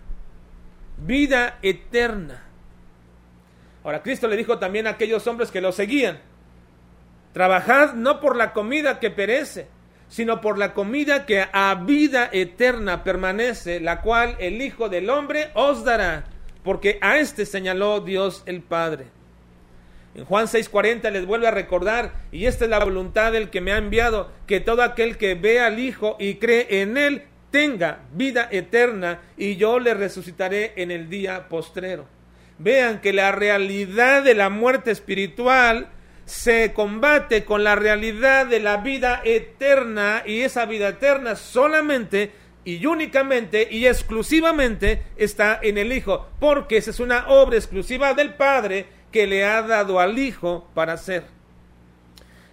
Vida 0.98 1.58
eterna. 1.62 2.44
Ahora, 3.82 4.02
Cristo 4.02 4.28
le 4.28 4.36
dijo 4.36 4.58
también 4.58 4.86
a 4.86 4.90
aquellos 4.90 5.26
hombres 5.26 5.50
que 5.50 5.60
lo 5.60 5.70
seguían, 5.70 6.20
trabajad 7.32 7.94
no 7.94 8.20
por 8.20 8.36
la 8.36 8.52
comida 8.52 8.98
que 8.98 9.10
perece, 9.10 9.68
sino 10.08 10.40
por 10.40 10.58
la 10.58 10.72
comida 10.72 11.26
que 11.26 11.46
a 11.52 11.74
vida 11.74 12.28
eterna 12.32 13.04
permanece, 13.04 13.80
la 13.80 14.00
cual 14.00 14.36
el 14.38 14.62
Hijo 14.62 14.88
del 14.88 15.10
Hombre 15.10 15.50
os 15.54 15.84
dará, 15.84 16.24
porque 16.62 16.98
a 17.02 17.18
este 17.18 17.44
señaló 17.44 18.00
Dios 18.00 18.42
el 18.46 18.62
Padre. 18.62 19.06
En 20.14 20.24
Juan 20.24 20.46
6:40 20.46 21.10
les 21.10 21.26
vuelve 21.26 21.48
a 21.48 21.50
recordar, 21.50 22.12
y 22.30 22.46
esta 22.46 22.64
es 22.64 22.70
la 22.70 22.78
voluntad 22.78 23.32
del 23.32 23.50
que 23.50 23.60
me 23.60 23.72
ha 23.72 23.78
enviado, 23.78 24.30
que 24.46 24.60
todo 24.60 24.82
aquel 24.82 25.16
que 25.16 25.34
ve 25.34 25.60
al 25.60 25.80
Hijo 25.80 26.16
y 26.20 26.36
cree 26.36 26.82
en 26.82 26.96
Él 26.96 27.24
tenga 27.50 28.00
vida 28.12 28.48
eterna, 28.50 29.22
y 29.36 29.56
yo 29.56 29.80
le 29.80 29.92
resucitaré 29.94 30.72
en 30.76 30.92
el 30.92 31.08
día 31.08 31.48
postrero. 31.48 32.06
Vean 32.58 33.00
que 33.00 33.12
la 33.12 33.32
realidad 33.32 34.22
de 34.22 34.34
la 34.34 34.50
muerte 34.50 34.92
espiritual 34.92 35.88
se 36.24 36.72
combate 36.72 37.44
con 37.44 37.64
la 37.64 37.74
realidad 37.74 38.46
de 38.46 38.60
la 38.60 38.76
vida 38.78 39.20
eterna, 39.24 40.22
y 40.24 40.42
esa 40.42 40.64
vida 40.64 40.88
eterna 40.88 41.34
solamente 41.34 42.30
y 42.64 42.86
únicamente 42.86 43.68
y 43.70 43.86
exclusivamente 43.86 45.02
está 45.16 45.58
en 45.60 45.76
el 45.76 45.92
Hijo, 45.92 46.28
porque 46.38 46.76
esa 46.76 46.92
es 46.92 47.00
una 47.00 47.28
obra 47.28 47.56
exclusiva 47.56 48.14
del 48.14 48.34
Padre 48.34 48.86
que 49.14 49.28
le 49.28 49.44
ha 49.44 49.62
dado 49.62 50.00
al 50.00 50.18
Hijo 50.18 50.68
para 50.74 50.94
hacer. 50.94 51.22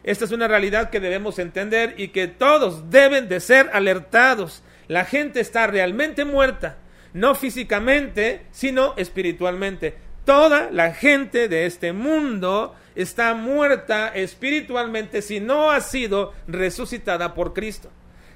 Esta 0.04 0.26
es 0.26 0.32
una 0.32 0.48
realidad 0.48 0.92
que 0.92 1.00
debemos 1.00 1.40
entender 1.40 1.96
y 1.98 2.10
que 2.10 2.28
todos 2.28 2.92
deben 2.92 3.28
de 3.28 3.40
ser 3.40 3.72
alertados. 3.74 4.62
La 4.88 5.06
gente 5.06 5.40
está 5.40 5.66
realmente 5.66 6.24
muerta, 6.24 6.78
no 7.14 7.34
físicamente, 7.34 8.46
sino 8.52 8.94
espiritualmente. 8.96 9.96
Toda 10.24 10.70
la 10.70 10.94
gente 10.94 11.48
de 11.48 11.66
este 11.66 11.94
mundo 11.94 12.76
está 12.94 13.34
muerta 13.34 14.10
espiritualmente 14.10 15.24
si 15.24 15.40
no 15.40 15.72
ha 15.72 15.82
sido 15.82 16.32
resucitada 16.48 17.34
por 17.34 17.54
Cristo. 17.54 17.90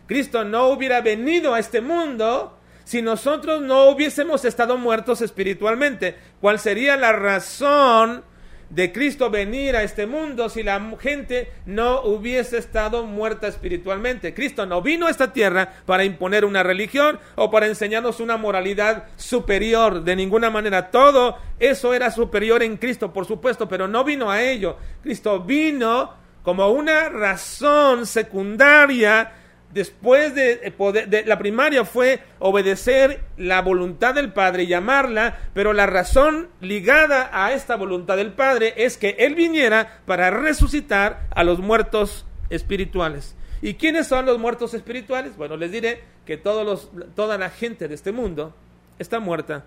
Cristo 0.07 0.43
no 0.43 0.69
hubiera 0.69 0.99
venido 1.01 1.53
a 1.53 1.59
este 1.59 1.79
mundo 1.79 2.57
si 2.86 3.02
nosotros 3.02 3.62
no 3.62 3.89
hubiésemos 3.89 4.45
estado 4.45 4.78
muertos 4.78 5.21
espiritualmente? 5.21 6.15
¿Cuál 6.39 6.60
sería 6.60 6.95
la 6.95 7.12
razón 7.12 8.24
de 8.69 8.91
Cristo 8.91 9.30
venir 9.30 9.76
a 9.76 9.84
este 9.84 10.06
mundo 10.08 10.50
si 10.50 10.63
la 10.63 10.82
gente 11.00 11.52
no 11.65 12.02
hubiese 12.02 12.60
estado 12.60 13.04
muerta 13.04 13.48
espiritualmente? 13.48 14.34
Cristo 14.34 14.65
no 14.67 14.82
vino 14.82 15.08
a 15.08 15.10
esta 15.10 15.34
tierra 15.34 15.74
para 15.86 16.06
imponer 16.06 16.45
una 16.45 16.62
religión 16.62 17.19
o 17.36 17.50
para 17.50 17.65
enseñarnos 17.65 18.19
una 18.19 18.38
moralidad 18.38 19.06
superior. 19.17 20.04
De 20.04 20.15
ninguna 20.15 20.52
manera. 20.52 20.91
Todo 20.91 21.38
eso 21.60 21.93
era 21.93 22.12
superior 22.12 22.62
en 22.62 22.78
Cristo, 22.78 23.12
por 23.12 23.26
supuesto, 23.26 23.67
pero 23.67 23.88
no 23.88 24.04
vino 24.04 24.30
a 24.30 24.43
ello. 24.43 24.78
Cristo 25.02 25.39
vino 25.39 26.13
como 26.43 26.69
una 26.69 27.10
razón 27.10 28.06
secundaria 28.06 29.32
después 29.73 30.34
de, 30.36 30.73
poder, 30.78 31.10
de, 31.10 31.25
la 31.25 31.38
primaria 31.38 31.86
fue 31.86 32.21
obedecer 32.39 33.21
la 33.38 33.62
voluntad 33.62 34.15
del 34.15 34.32
Padre 34.32 34.63
y 34.63 34.67
llamarla, 34.67 35.38
pero 35.54 35.73
la 35.73 35.86
razón 35.86 36.49
ligada 36.62 37.30
a 37.34 37.54
esta 37.54 37.75
voluntad 37.75 38.17
del 38.17 38.34
Padre 38.34 38.73
es 38.78 38.97
que 38.97 39.15
Él 39.19 39.36
viniera 39.36 40.01
para 40.06 40.32
resucitar 40.32 41.28
a 41.32 41.43
los 41.43 41.60
muertos 41.60 42.25
espirituales. 42.49 43.36
¿Y 43.62 43.75
quiénes 43.75 44.08
son 44.08 44.25
los 44.25 44.39
muertos 44.39 44.73
espirituales? 44.73 45.36
Bueno, 45.38 45.58
les 45.58 45.71
diré 45.71 46.04
que 46.25 46.38
todos 46.38 46.65
los, 46.65 47.13
toda 47.15 47.38
la 47.38 47.49
gente 47.49 47.88
de 47.88 47.95
este 47.95 48.12
mundo 48.12 48.54
está 48.99 49.19
muerta 49.19 49.65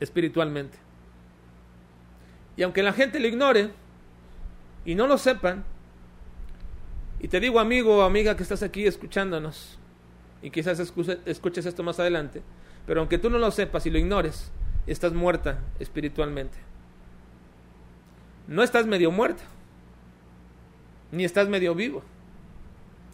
espiritualmente. 0.00 0.78
Y 2.56 2.62
aunque 2.62 2.82
la 2.82 2.92
gente 2.92 3.20
lo 3.20 3.26
ignore 3.26 3.70
y 4.84 4.94
no 4.94 5.06
lo 5.06 5.18
sepan, 5.18 5.64
y 7.20 7.28
te 7.28 7.40
digo, 7.40 7.60
amigo 7.60 7.98
o 7.98 8.02
amiga 8.02 8.36
que 8.36 8.42
estás 8.42 8.62
aquí 8.62 8.86
escuchándonos, 8.86 9.78
y 10.42 10.50
quizás 10.50 10.78
escuches 10.78 11.66
esto 11.66 11.82
más 11.82 11.98
adelante, 11.98 12.42
pero 12.86 13.00
aunque 13.00 13.18
tú 13.18 13.30
no 13.30 13.38
lo 13.38 13.50
sepas 13.50 13.86
y 13.86 13.90
lo 13.90 13.98
ignores, 13.98 14.52
estás 14.86 15.12
muerta 15.12 15.60
espiritualmente. 15.80 16.58
No 18.46 18.62
estás 18.62 18.86
medio 18.86 19.10
muerto, 19.10 19.42
ni 21.10 21.24
estás 21.24 21.48
medio 21.48 21.74
vivo. 21.74 22.02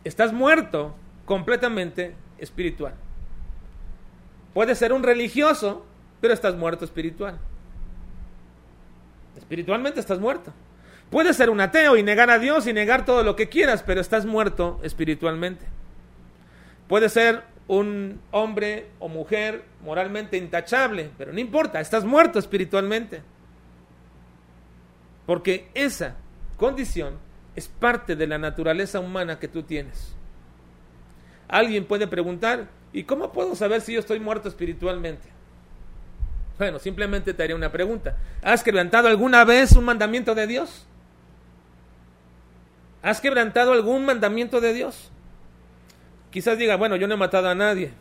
Estás 0.04 0.32
muerto 0.32 0.94
completamente 1.24 2.14
espiritual. 2.38 2.94
Puedes 4.52 4.78
ser 4.78 4.92
un 4.92 5.02
religioso, 5.02 5.86
pero 6.20 6.34
estás 6.34 6.56
muerto 6.56 6.84
espiritual. 6.84 7.38
Espiritualmente 9.38 10.00
estás 10.00 10.18
muerto. 10.18 10.52
Puedes 11.12 11.36
ser 11.36 11.50
un 11.50 11.60
ateo 11.60 11.98
y 11.98 12.02
negar 12.02 12.30
a 12.30 12.38
Dios 12.38 12.66
y 12.66 12.72
negar 12.72 13.04
todo 13.04 13.22
lo 13.22 13.36
que 13.36 13.50
quieras, 13.50 13.82
pero 13.82 14.00
estás 14.00 14.24
muerto 14.24 14.80
espiritualmente. 14.82 15.66
Puedes 16.88 17.12
ser 17.12 17.42
un 17.68 18.18
hombre 18.30 18.86
o 18.98 19.08
mujer 19.08 19.62
moralmente 19.84 20.38
intachable, 20.38 21.10
pero 21.18 21.34
no 21.34 21.38
importa, 21.38 21.82
estás 21.82 22.06
muerto 22.06 22.38
espiritualmente. 22.38 23.20
Porque 25.26 25.68
esa 25.74 26.16
condición 26.56 27.18
es 27.56 27.68
parte 27.68 28.16
de 28.16 28.26
la 28.26 28.38
naturaleza 28.38 28.98
humana 28.98 29.38
que 29.38 29.48
tú 29.48 29.64
tienes. 29.64 30.14
Alguien 31.46 31.84
puede 31.84 32.06
preguntar, 32.06 32.68
¿y 32.90 33.04
cómo 33.04 33.32
puedo 33.32 33.54
saber 33.54 33.82
si 33.82 33.92
yo 33.92 34.00
estoy 34.00 34.18
muerto 34.18 34.48
espiritualmente? 34.48 35.28
Bueno, 36.58 36.78
simplemente 36.78 37.34
te 37.34 37.42
haré 37.42 37.52
una 37.52 37.70
pregunta. 37.70 38.16
¿Has 38.40 38.62
quebrantado 38.62 39.08
alguna 39.08 39.44
vez 39.44 39.72
un 39.72 39.84
mandamiento 39.84 40.34
de 40.34 40.46
Dios? 40.46 40.86
¿Has 43.02 43.20
quebrantado 43.20 43.72
algún 43.72 44.04
mandamiento 44.04 44.60
de 44.60 44.72
Dios? 44.72 45.10
Quizás 46.30 46.56
diga, 46.56 46.76
bueno, 46.76 46.96
yo 46.96 47.08
no 47.08 47.14
he 47.14 47.18
matado 47.18 47.48
a 47.48 47.54
nadie, 47.54 47.92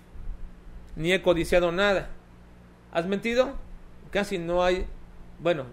ni 0.96 1.12
he 1.12 1.22
codiciado 1.22 1.72
nada. 1.72 2.10
¿Has 2.92 3.08
mentido? 3.08 3.56
Casi 4.12 4.38
no 4.38 4.64
hay, 4.64 4.86
bueno, 5.40 5.66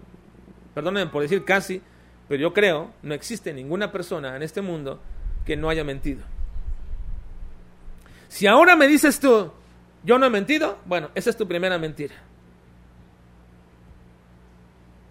perdónenme 0.73 1.11
por 1.11 1.21
decir 1.21 1.45
casi, 1.45 1.81
pero 2.27 2.41
yo 2.41 2.53
creo, 2.53 2.91
no 3.03 3.13
existe 3.13 3.53
ninguna 3.53 3.91
persona 3.91 4.35
en 4.35 4.43
este 4.43 4.61
mundo 4.61 4.99
que 5.45 5.55
no 5.55 5.69
haya 5.69 5.83
mentido. 5.83 6.23
Si 8.29 8.47
ahora 8.47 8.75
me 8.75 8.87
dices 8.87 9.19
tú, 9.19 9.51
yo 10.03 10.17
no 10.17 10.25
he 10.25 10.29
mentido, 10.29 10.79
bueno, 10.85 11.09
esa 11.15 11.29
es 11.29 11.37
tu 11.37 11.47
primera 11.47 11.77
mentira. 11.77 12.15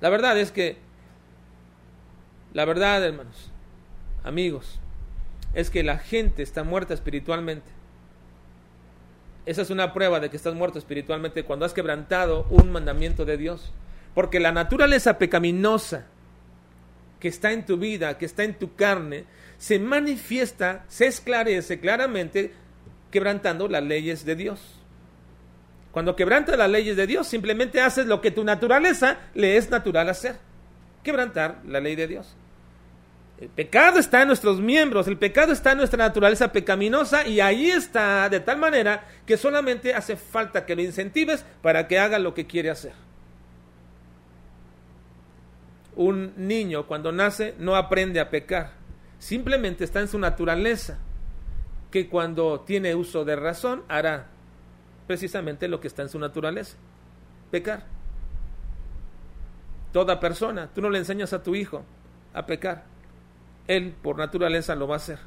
La 0.01 0.09
verdad 0.09 0.39
es 0.39 0.53
que, 0.53 0.79
la 2.53 2.65
verdad, 2.65 3.05
hermanos, 3.05 3.51
amigos, 4.29 4.79
es 5.55 5.71
que 5.71 5.83
la 5.83 5.99
gente 5.99 6.43
está 6.43 6.63
muerta 6.63 6.95
espiritualmente. 6.95 7.67
Esa 9.47 9.63
es 9.63 9.71
una 9.71 9.95
prueba 9.95 10.21
de 10.21 10.29
que 10.29 10.37
estás 10.37 10.55
muerto 10.55 10.79
espiritualmente 10.79 11.45
cuando 11.45 11.65
has 11.65 11.73
quebrantado 11.73 12.47
un 12.51 12.71
mandamiento 12.71 13.25
de 13.25 13.39
Dios. 13.39 13.73
Porque 14.15 14.41
la 14.41 14.53
naturaleza 14.53 15.19
pecaminosa 15.19 16.07
que 17.19 17.29
está 17.29 17.53
en 17.53 17.65
tu 17.65 17.79
vida, 17.79 18.19
que 18.19 18.27
está 18.27 18.45
en 18.45 18.55
tu 18.55 18.75
carne, 18.75 19.25
se 19.57 19.79
manifiesta, 19.79 20.85
se 20.89 21.07
esclarece 21.07 21.81
claramente 21.81 22.53
quebrantando 23.11 23.69
las 23.69 23.83
leyes 23.83 24.25
de 24.25 24.37
Dios. 24.37 24.61
Cuando 25.93 26.15
quebrantas 26.15 26.59
las 26.59 26.71
leyes 26.71 26.97
de 26.97 27.07
Dios, 27.07 27.27
simplemente 27.27 27.81
haces 27.81 28.07
lo 28.07 28.21
que 28.21 28.31
tu 28.31 28.45
naturaleza 28.45 29.19
le 29.35 29.57
es 29.57 29.71
natural 29.71 30.09
hacer. 30.11 30.37
Quebrantar 31.03 31.63
la 31.67 31.81
ley 31.81 31.97
de 31.97 32.07
Dios. 32.07 32.37
El 33.41 33.49
pecado 33.51 34.01
está 34.01 34.23
en 34.23 34.29
nuestros 34.29 34.61
miembros, 34.61 35.07
el 35.07 35.17
pecado 35.17 35.53
está 35.53 35.73
en 35.73 35.79
nuestra 35.79 35.99
naturaleza 35.99 36.51
pecaminosa 36.51 37.25
y 37.25 37.41
ahí 37.41 37.71
está 37.71 38.29
de 38.29 38.41
tal 38.41 38.59
manera 38.59 39.07
que 39.27 39.37
solamente 39.37 39.95
hace 39.95 40.17
falta 40.17 40.67
que 40.67 40.75
lo 40.75 40.83
incentives 40.83 41.45
para 41.63 41.87
que 41.87 42.01
haga 42.01 42.19
lo 42.19 42.35
que 42.35 42.49
quiere 42.49 42.71
hacer. 42.71 42.93
Un 45.95 46.33
niño 46.37 46.87
cuando 46.87 47.13
nace 47.13 47.55
no 47.59 47.77
aprende 47.77 48.19
a 48.19 48.29
pecar, 48.29 48.73
simplemente 49.21 49.85
está 49.85 50.01
en 50.01 50.09
su 50.09 50.19
naturaleza 50.19 50.99
que 51.93 52.09
cuando 52.09 52.61
tiene 52.61 52.97
uso 52.97 53.25
de 53.25 53.37
razón 53.37 53.85
hará 53.89 54.27
precisamente 55.07 55.69
lo 55.69 55.81
que 55.81 55.87
está 55.87 56.03
en 56.03 56.09
su 56.09 56.19
naturaleza, 56.19 56.77
pecar. 57.53 57.87
Toda 59.93 60.19
persona, 60.19 60.69
tú 60.75 60.83
no 60.83 60.91
le 60.91 60.99
enseñas 60.99 61.33
a 61.33 61.43
tu 61.43 61.55
hijo 61.55 61.85
a 62.35 62.45
pecar, 62.45 62.85
él 63.69 63.95
por 64.03 64.19
naturaleza 64.19 64.75
lo 64.75 64.89
va 64.89 64.95
a 64.95 64.99
hacer. 64.99 65.19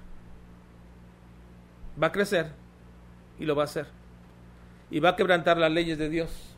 Va 2.02 2.08
a 2.08 2.12
crecer 2.12 2.48
y 3.40 3.46
lo 3.46 3.56
va 3.56 3.64
a 3.64 3.66
hacer. 3.66 3.88
Y 4.90 5.00
va 5.00 5.10
a 5.10 5.16
quebrantar 5.16 5.58
las 5.58 5.72
leyes 5.72 5.98
de 5.98 6.10
Dios. 6.10 6.56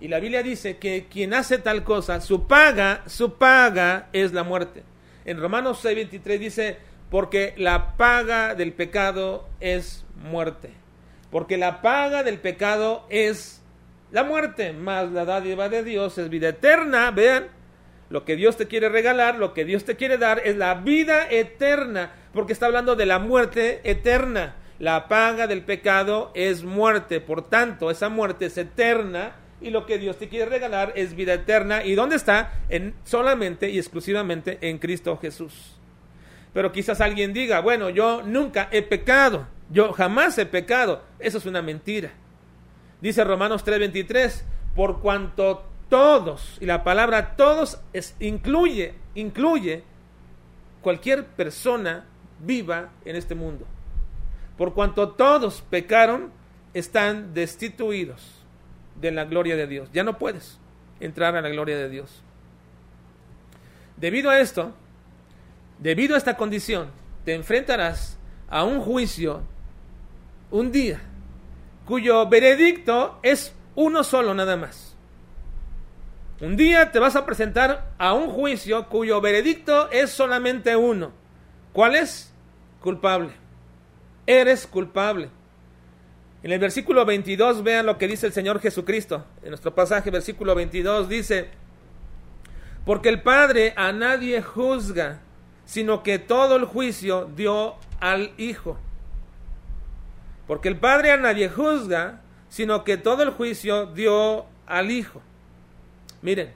Y 0.00 0.08
la 0.08 0.18
Biblia 0.18 0.42
dice 0.42 0.78
que 0.78 1.06
quien 1.08 1.32
hace 1.32 1.58
tal 1.58 1.84
cosa, 1.84 2.20
su 2.20 2.46
paga, 2.46 3.02
su 3.06 3.34
paga 3.34 4.08
es 4.12 4.32
la 4.32 4.42
muerte. 4.42 4.82
En 5.24 5.40
Romanos 5.40 5.82
6:23 5.84 6.38
dice, 6.38 6.78
porque 7.08 7.54
la 7.56 7.96
paga 7.96 8.54
del 8.54 8.72
pecado 8.72 9.48
es 9.60 10.04
muerte. 10.16 10.70
Porque 11.30 11.56
la 11.56 11.80
paga 11.82 12.22
del 12.22 12.40
pecado 12.40 13.06
es 13.10 13.62
la 14.10 14.24
muerte, 14.24 14.72
más 14.72 15.10
la 15.12 15.24
dádiva 15.24 15.68
de 15.68 15.84
Dios 15.84 16.18
es 16.18 16.28
vida 16.28 16.48
eterna. 16.48 17.10
Vean, 17.10 17.46
lo 18.12 18.26
que 18.26 18.36
Dios 18.36 18.58
te 18.58 18.68
quiere 18.68 18.90
regalar, 18.90 19.38
lo 19.38 19.54
que 19.54 19.64
Dios 19.64 19.86
te 19.86 19.96
quiere 19.96 20.18
dar 20.18 20.42
es 20.44 20.58
la 20.58 20.74
vida 20.74 21.30
eterna, 21.30 22.12
porque 22.34 22.52
está 22.52 22.66
hablando 22.66 22.94
de 22.94 23.06
la 23.06 23.18
muerte 23.18 23.80
eterna. 23.84 24.56
La 24.78 25.08
paga 25.08 25.46
del 25.46 25.62
pecado 25.62 26.30
es 26.34 26.62
muerte, 26.62 27.22
por 27.22 27.48
tanto, 27.48 27.90
esa 27.90 28.10
muerte 28.10 28.46
es 28.46 28.58
eterna 28.58 29.36
y 29.62 29.70
lo 29.70 29.86
que 29.86 29.96
Dios 29.96 30.18
te 30.18 30.28
quiere 30.28 30.44
regalar 30.44 30.92
es 30.94 31.16
vida 31.16 31.32
eterna. 31.32 31.86
¿Y 31.86 31.94
dónde 31.94 32.16
está? 32.16 32.52
En 32.68 32.94
solamente 33.04 33.70
y 33.70 33.78
exclusivamente 33.78 34.58
en 34.60 34.76
Cristo 34.76 35.16
Jesús. 35.16 35.78
Pero 36.52 36.70
quizás 36.70 37.00
alguien 37.00 37.32
diga, 37.32 37.60
bueno, 37.60 37.88
yo 37.88 38.20
nunca 38.20 38.68
he 38.72 38.82
pecado, 38.82 39.46
yo 39.70 39.94
jamás 39.94 40.36
he 40.36 40.44
pecado. 40.44 41.02
Eso 41.18 41.38
es 41.38 41.46
una 41.46 41.62
mentira. 41.62 42.10
Dice 43.00 43.24
Romanos 43.24 43.64
3:23, 43.64 44.44
por 44.76 45.00
cuanto 45.00 45.71
todos, 45.92 46.56
y 46.58 46.64
la 46.64 46.84
palabra 46.84 47.36
todos 47.36 47.78
incluye, 48.18 48.94
incluye 49.14 49.84
cualquier 50.80 51.26
persona 51.26 52.06
viva 52.40 52.88
en 53.04 53.14
este 53.14 53.34
mundo. 53.34 53.66
Por 54.56 54.72
cuanto 54.72 55.10
todos 55.10 55.60
pecaron, 55.60 56.32
están 56.72 57.34
destituidos 57.34 58.42
de 58.98 59.10
la 59.10 59.26
gloria 59.26 59.54
de 59.54 59.66
Dios. 59.66 59.90
Ya 59.92 60.02
no 60.02 60.16
puedes 60.16 60.58
entrar 60.98 61.36
a 61.36 61.42
la 61.42 61.50
gloria 61.50 61.76
de 61.76 61.90
Dios. 61.90 62.22
Debido 63.98 64.30
a 64.30 64.40
esto, 64.40 64.72
Debido 65.82 66.14
a 66.14 66.18
esta 66.18 66.36
condición, 66.36 66.90
te 67.24 67.34
enfrentarás 67.34 68.16
a 68.48 68.62
un 68.62 68.80
juicio 68.80 69.42
un 70.52 70.70
día 70.70 71.00
cuyo 71.86 72.28
veredicto 72.28 73.18
es 73.24 73.52
uno 73.74 74.04
solo 74.04 74.32
nada 74.32 74.56
más. 74.56 74.91
Un 76.42 76.56
día 76.56 76.90
te 76.90 76.98
vas 76.98 77.14
a 77.14 77.24
presentar 77.24 77.92
a 77.98 78.14
un 78.14 78.28
juicio 78.28 78.88
cuyo 78.88 79.20
veredicto 79.20 79.88
es 79.92 80.10
solamente 80.10 80.74
uno. 80.74 81.12
¿Cuál 81.72 81.94
es? 81.94 82.34
Culpable. 82.80 83.30
Eres 84.26 84.66
culpable. 84.66 85.30
En 86.42 86.50
el 86.50 86.58
versículo 86.58 87.04
22 87.04 87.62
vean 87.62 87.86
lo 87.86 87.96
que 87.96 88.08
dice 88.08 88.26
el 88.26 88.32
Señor 88.32 88.58
Jesucristo. 88.58 89.24
En 89.44 89.50
nuestro 89.50 89.72
pasaje, 89.72 90.10
versículo 90.10 90.56
22 90.56 91.08
dice, 91.08 91.50
porque 92.84 93.08
el 93.08 93.22
Padre 93.22 93.72
a 93.76 93.92
nadie 93.92 94.42
juzga 94.42 95.20
sino 95.64 96.02
que 96.02 96.18
todo 96.18 96.56
el 96.56 96.64
juicio 96.64 97.30
dio 97.36 97.76
al 98.00 98.32
Hijo. 98.36 98.78
Porque 100.48 100.68
el 100.68 100.76
Padre 100.76 101.12
a 101.12 101.18
nadie 101.18 101.48
juzga, 101.48 102.20
sino 102.48 102.82
que 102.82 102.96
todo 102.96 103.22
el 103.22 103.30
juicio 103.30 103.86
dio 103.86 104.46
al 104.66 104.90
Hijo. 104.90 105.22
Miren, 106.22 106.52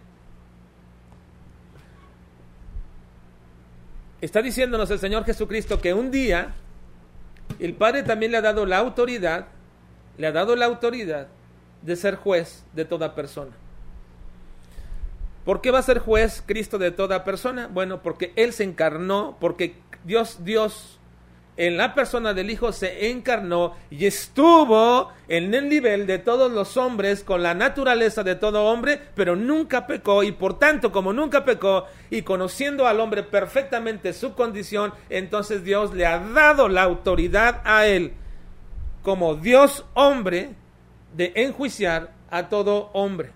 está 4.21 4.41
diciéndonos 4.41 4.91
el 4.91 5.01
Señor 5.01 5.25
Jesucristo 5.25 5.81
que 5.81 5.93
un 5.93 6.11
día 6.11 6.55
el 7.59 7.75
Padre 7.75 8.03
también 8.03 8.33
le 8.33 8.39
ha 8.39 8.43
dado 8.43 8.65
la 8.65 8.79
autoridad, 8.79 9.47
le 10.19 10.27
ha 10.29 10.33
dado 10.33 10.57
la 10.57 10.67
autoridad 10.67 11.29
de 11.83 11.97
ser 11.97 12.17
juez 12.17 12.65
de 12.73 12.85
toda 12.85 13.15
persona. 13.15 13.53
¿Por 15.45 15.61
qué 15.61 15.71
va 15.71 15.79
a 15.79 15.83
ser 15.83 16.01
juez 16.01 16.43
Cristo 16.45 16.79
de 16.79 16.91
toda 16.91 17.25
persona? 17.25 17.69
Bueno, 17.69 18.03
porque 18.03 18.33
Él 18.37 18.53
se 18.53 18.65
encarnó, 18.65 19.37
porque 19.41 19.77
Dios, 20.05 20.45
Dios, 20.45 20.96
en 21.57 21.77
la 21.77 21.95
persona 21.95 22.35
del 22.35 22.51
Hijo 22.51 22.73
se 22.73 23.11
encarnó 23.11 23.75
y 23.91 24.07
estuvo 24.07 25.11
en 25.29 25.55
el 25.55 25.69
nivel 25.69 26.07
de 26.07 26.19
todos 26.19 26.53
los 26.53 26.77
hombres, 26.77 27.25
con 27.25 27.43
la 27.43 27.55
naturaleza 27.55 28.23
de 28.23 28.35
todo 28.35 28.65
hombre, 28.65 29.01
pero 29.15 29.37
nunca 29.37 29.87
pecó 29.87 30.23
y 30.23 30.33
por 30.33 30.59
tanto, 30.59 30.93
como 30.93 31.13
nunca 31.13 31.45
pecó 31.45 31.85
y 32.11 32.23
conociendo 32.23 32.87
al 32.87 33.01
hombre 33.01 33.23
perfectamente 33.23 34.13
su 34.13 34.35
condición, 34.35 34.93
entonces 35.09 35.65
Dios 35.65 35.95
le 35.95 36.07
ha 36.07 36.19
dado 36.19 36.69
la 36.69 36.83
autoridad 36.83 37.63
a 37.65 37.87
Él 37.87 38.13
como 39.07 39.37
Dios 39.37 39.85
hombre 39.95 40.51
de 41.15 41.31
enjuiciar 41.37 42.13
a 42.29 42.49
todo 42.49 42.91
hombre. 42.93 43.31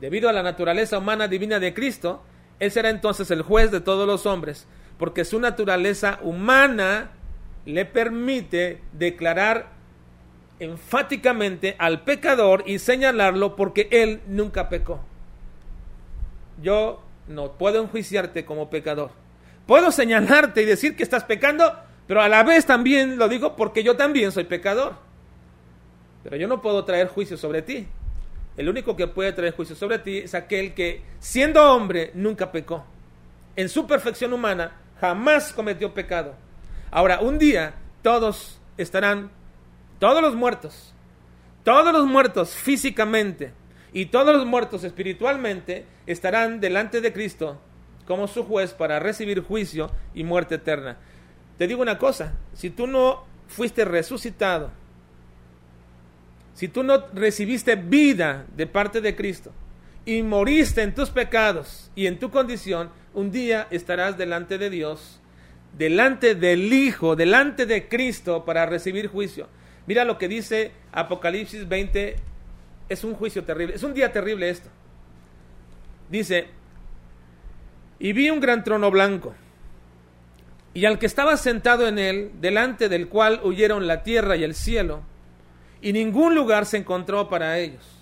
Debido 0.00 0.28
a 0.28 0.32
la 0.32 0.42
naturaleza 0.42 0.98
humana 0.98 1.28
divina 1.28 1.60
de 1.60 1.72
Cristo, 1.72 2.20
Él 2.58 2.72
será 2.72 2.90
entonces 2.90 3.30
el 3.30 3.42
juez 3.42 3.70
de 3.70 3.80
todos 3.80 4.04
los 4.04 4.26
hombres, 4.26 4.66
porque 4.98 5.24
su 5.24 5.38
naturaleza 5.40 6.18
humana 6.22 7.10
le 7.64 7.84
permite 7.84 8.80
declarar 8.92 9.68
enfáticamente 10.58 11.76
al 11.78 12.02
pecador 12.04 12.64
y 12.66 12.78
señalarlo 12.78 13.56
porque 13.56 13.88
él 13.90 14.22
nunca 14.26 14.68
pecó. 14.68 15.00
Yo 16.62 17.02
no 17.28 17.52
puedo 17.52 17.82
enjuiciarte 17.82 18.44
como 18.44 18.70
pecador. 18.70 19.10
Puedo 19.66 19.90
señalarte 19.90 20.62
y 20.62 20.64
decir 20.64 20.96
que 20.96 21.02
estás 21.02 21.24
pecando, 21.24 21.74
pero 22.06 22.22
a 22.22 22.28
la 22.28 22.42
vez 22.42 22.64
también 22.64 23.18
lo 23.18 23.28
digo 23.28 23.56
porque 23.56 23.82
yo 23.82 23.96
también 23.96 24.32
soy 24.32 24.44
pecador. 24.44 24.94
Pero 26.22 26.36
yo 26.36 26.48
no 26.48 26.62
puedo 26.62 26.84
traer 26.84 27.08
juicio 27.08 27.36
sobre 27.36 27.62
ti. 27.62 27.86
El 28.56 28.68
único 28.68 28.96
que 28.96 29.06
puede 29.06 29.32
traer 29.32 29.54
juicio 29.54 29.76
sobre 29.76 29.98
ti 29.98 30.18
es 30.18 30.34
aquel 30.34 30.72
que, 30.72 31.02
siendo 31.18 31.62
hombre, 31.74 32.10
nunca 32.14 32.50
pecó. 32.52 32.84
En 33.54 33.68
su 33.68 33.86
perfección 33.86 34.32
humana, 34.32 34.72
jamás 35.00 35.52
cometió 35.52 35.94
pecado. 35.94 36.34
Ahora, 36.90 37.20
un 37.20 37.38
día, 37.38 37.74
todos 38.02 38.60
estarán, 38.76 39.30
todos 39.98 40.22
los 40.22 40.34
muertos, 40.34 40.94
todos 41.64 41.92
los 41.92 42.06
muertos 42.06 42.50
físicamente 42.50 43.52
y 43.92 44.06
todos 44.06 44.34
los 44.34 44.46
muertos 44.46 44.84
espiritualmente 44.84 45.86
estarán 46.06 46.60
delante 46.60 47.00
de 47.00 47.12
Cristo 47.12 47.60
como 48.06 48.28
su 48.28 48.44
juez 48.44 48.72
para 48.72 49.00
recibir 49.00 49.42
juicio 49.42 49.90
y 50.14 50.22
muerte 50.22 50.56
eterna. 50.56 50.96
Te 51.58 51.66
digo 51.66 51.82
una 51.82 51.98
cosa, 51.98 52.34
si 52.54 52.70
tú 52.70 52.86
no 52.86 53.24
fuiste 53.48 53.84
resucitado, 53.84 54.70
si 56.54 56.68
tú 56.68 56.82
no 56.82 57.06
recibiste 57.12 57.76
vida 57.76 58.46
de 58.56 58.66
parte 58.66 59.00
de 59.00 59.16
Cristo 59.16 59.52
y 60.06 60.22
moriste 60.22 60.82
en 60.82 60.94
tus 60.94 61.10
pecados 61.10 61.90
y 61.96 62.06
en 62.06 62.18
tu 62.18 62.30
condición, 62.30 62.90
un 63.12 63.32
día 63.32 63.66
estarás 63.70 64.16
delante 64.16 64.56
de 64.56 64.70
Dios, 64.70 65.20
delante 65.76 66.36
del 66.36 66.72
Hijo, 66.72 67.16
delante 67.16 67.66
de 67.66 67.88
Cristo 67.88 68.44
para 68.44 68.66
recibir 68.66 69.08
juicio. 69.08 69.48
Mira 69.86 70.04
lo 70.04 70.16
que 70.16 70.28
dice 70.28 70.70
Apocalipsis 70.92 71.68
20, 71.68 72.16
es 72.88 73.04
un 73.04 73.14
juicio 73.14 73.44
terrible, 73.44 73.74
es 73.74 73.82
un 73.82 73.94
día 73.94 74.12
terrible 74.12 74.48
esto. 74.48 74.70
Dice, 76.08 76.46
y 77.98 78.12
vi 78.12 78.30
un 78.30 78.38
gran 78.38 78.62
trono 78.62 78.92
blanco, 78.92 79.34
y 80.72 80.84
al 80.84 81.00
que 81.00 81.06
estaba 81.06 81.36
sentado 81.36 81.88
en 81.88 81.98
él, 81.98 82.30
delante 82.40 82.88
del 82.88 83.08
cual 83.08 83.40
huyeron 83.42 83.88
la 83.88 84.04
tierra 84.04 84.36
y 84.36 84.44
el 84.44 84.54
cielo, 84.54 85.02
y 85.82 85.92
ningún 85.92 86.36
lugar 86.36 86.64
se 86.64 86.76
encontró 86.76 87.28
para 87.28 87.58
ellos. 87.58 87.95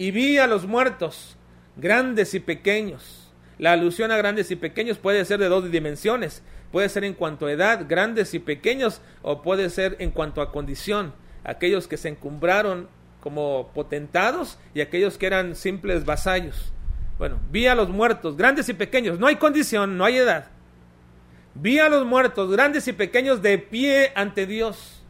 Y 0.00 0.12
vi 0.12 0.38
a 0.38 0.46
los 0.46 0.66
muertos, 0.66 1.36
grandes 1.76 2.32
y 2.32 2.40
pequeños. 2.40 3.30
La 3.58 3.72
alusión 3.72 4.10
a 4.10 4.16
grandes 4.16 4.50
y 4.50 4.56
pequeños 4.56 4.96
puede 4.96 5.22
ser 5.26 5.38
de 5.40 5.50
dos 5.50 5.70
dimensiones. 5.70 6.42
Puede 6.72 6.88
ser 6.88 7.04
en 7.04 7.12
cuanto 7.12 7.44
a 7.44 7.52
edad, 7.52 7.84
grandes 7.86 8.32
y 8.32 8.38
pequeños, 8.38 9.02
o 9.20 9.42
puede 9.42 9.68
ser 9.68 9.96
en 9.98 10.10
cuanto 10.10 10.40
a 10.40 10.52
condición. 10.52 11.12
Aquellos 11.44 11.86
que 11.86 11.98
se 11.98 12.08
encumbraron 12.08 12.88
como 13.20 13.72
potentados 13.74 14.58
y 14.72 14.80
aquellos 14.80 15.18
que 15.18 15.26
eran 15.26 15.54
simples 15.54 16.06
vasallos. 16.06 16.72
Bueno, 17.18 17.38
vi 17.50 17.66
a 17.66 17.74
los 17.74 17.90
muertos, 17.90 18.38
grandes 18.38 18.70
y 18.70 18.72
pequeños. 18.72 19.18
No 19.18 19.26
hay 19.26 19.36
condición, 19.36 19.98
no 19.98 20.06
hay 20.06 20.16
edad. 20.16 20.46
Vi 21.54 21.78
a 21.78 21.90
los 21.90 22.06
muertos, 22.06 22.50
grandes 22.50 22.88
y 22.88 22.94
pequeños, 22.94 23.42
de 23.42 23.58
pie 23.58 24.12
ante 24.14 24.46
Dios 24.46 25.02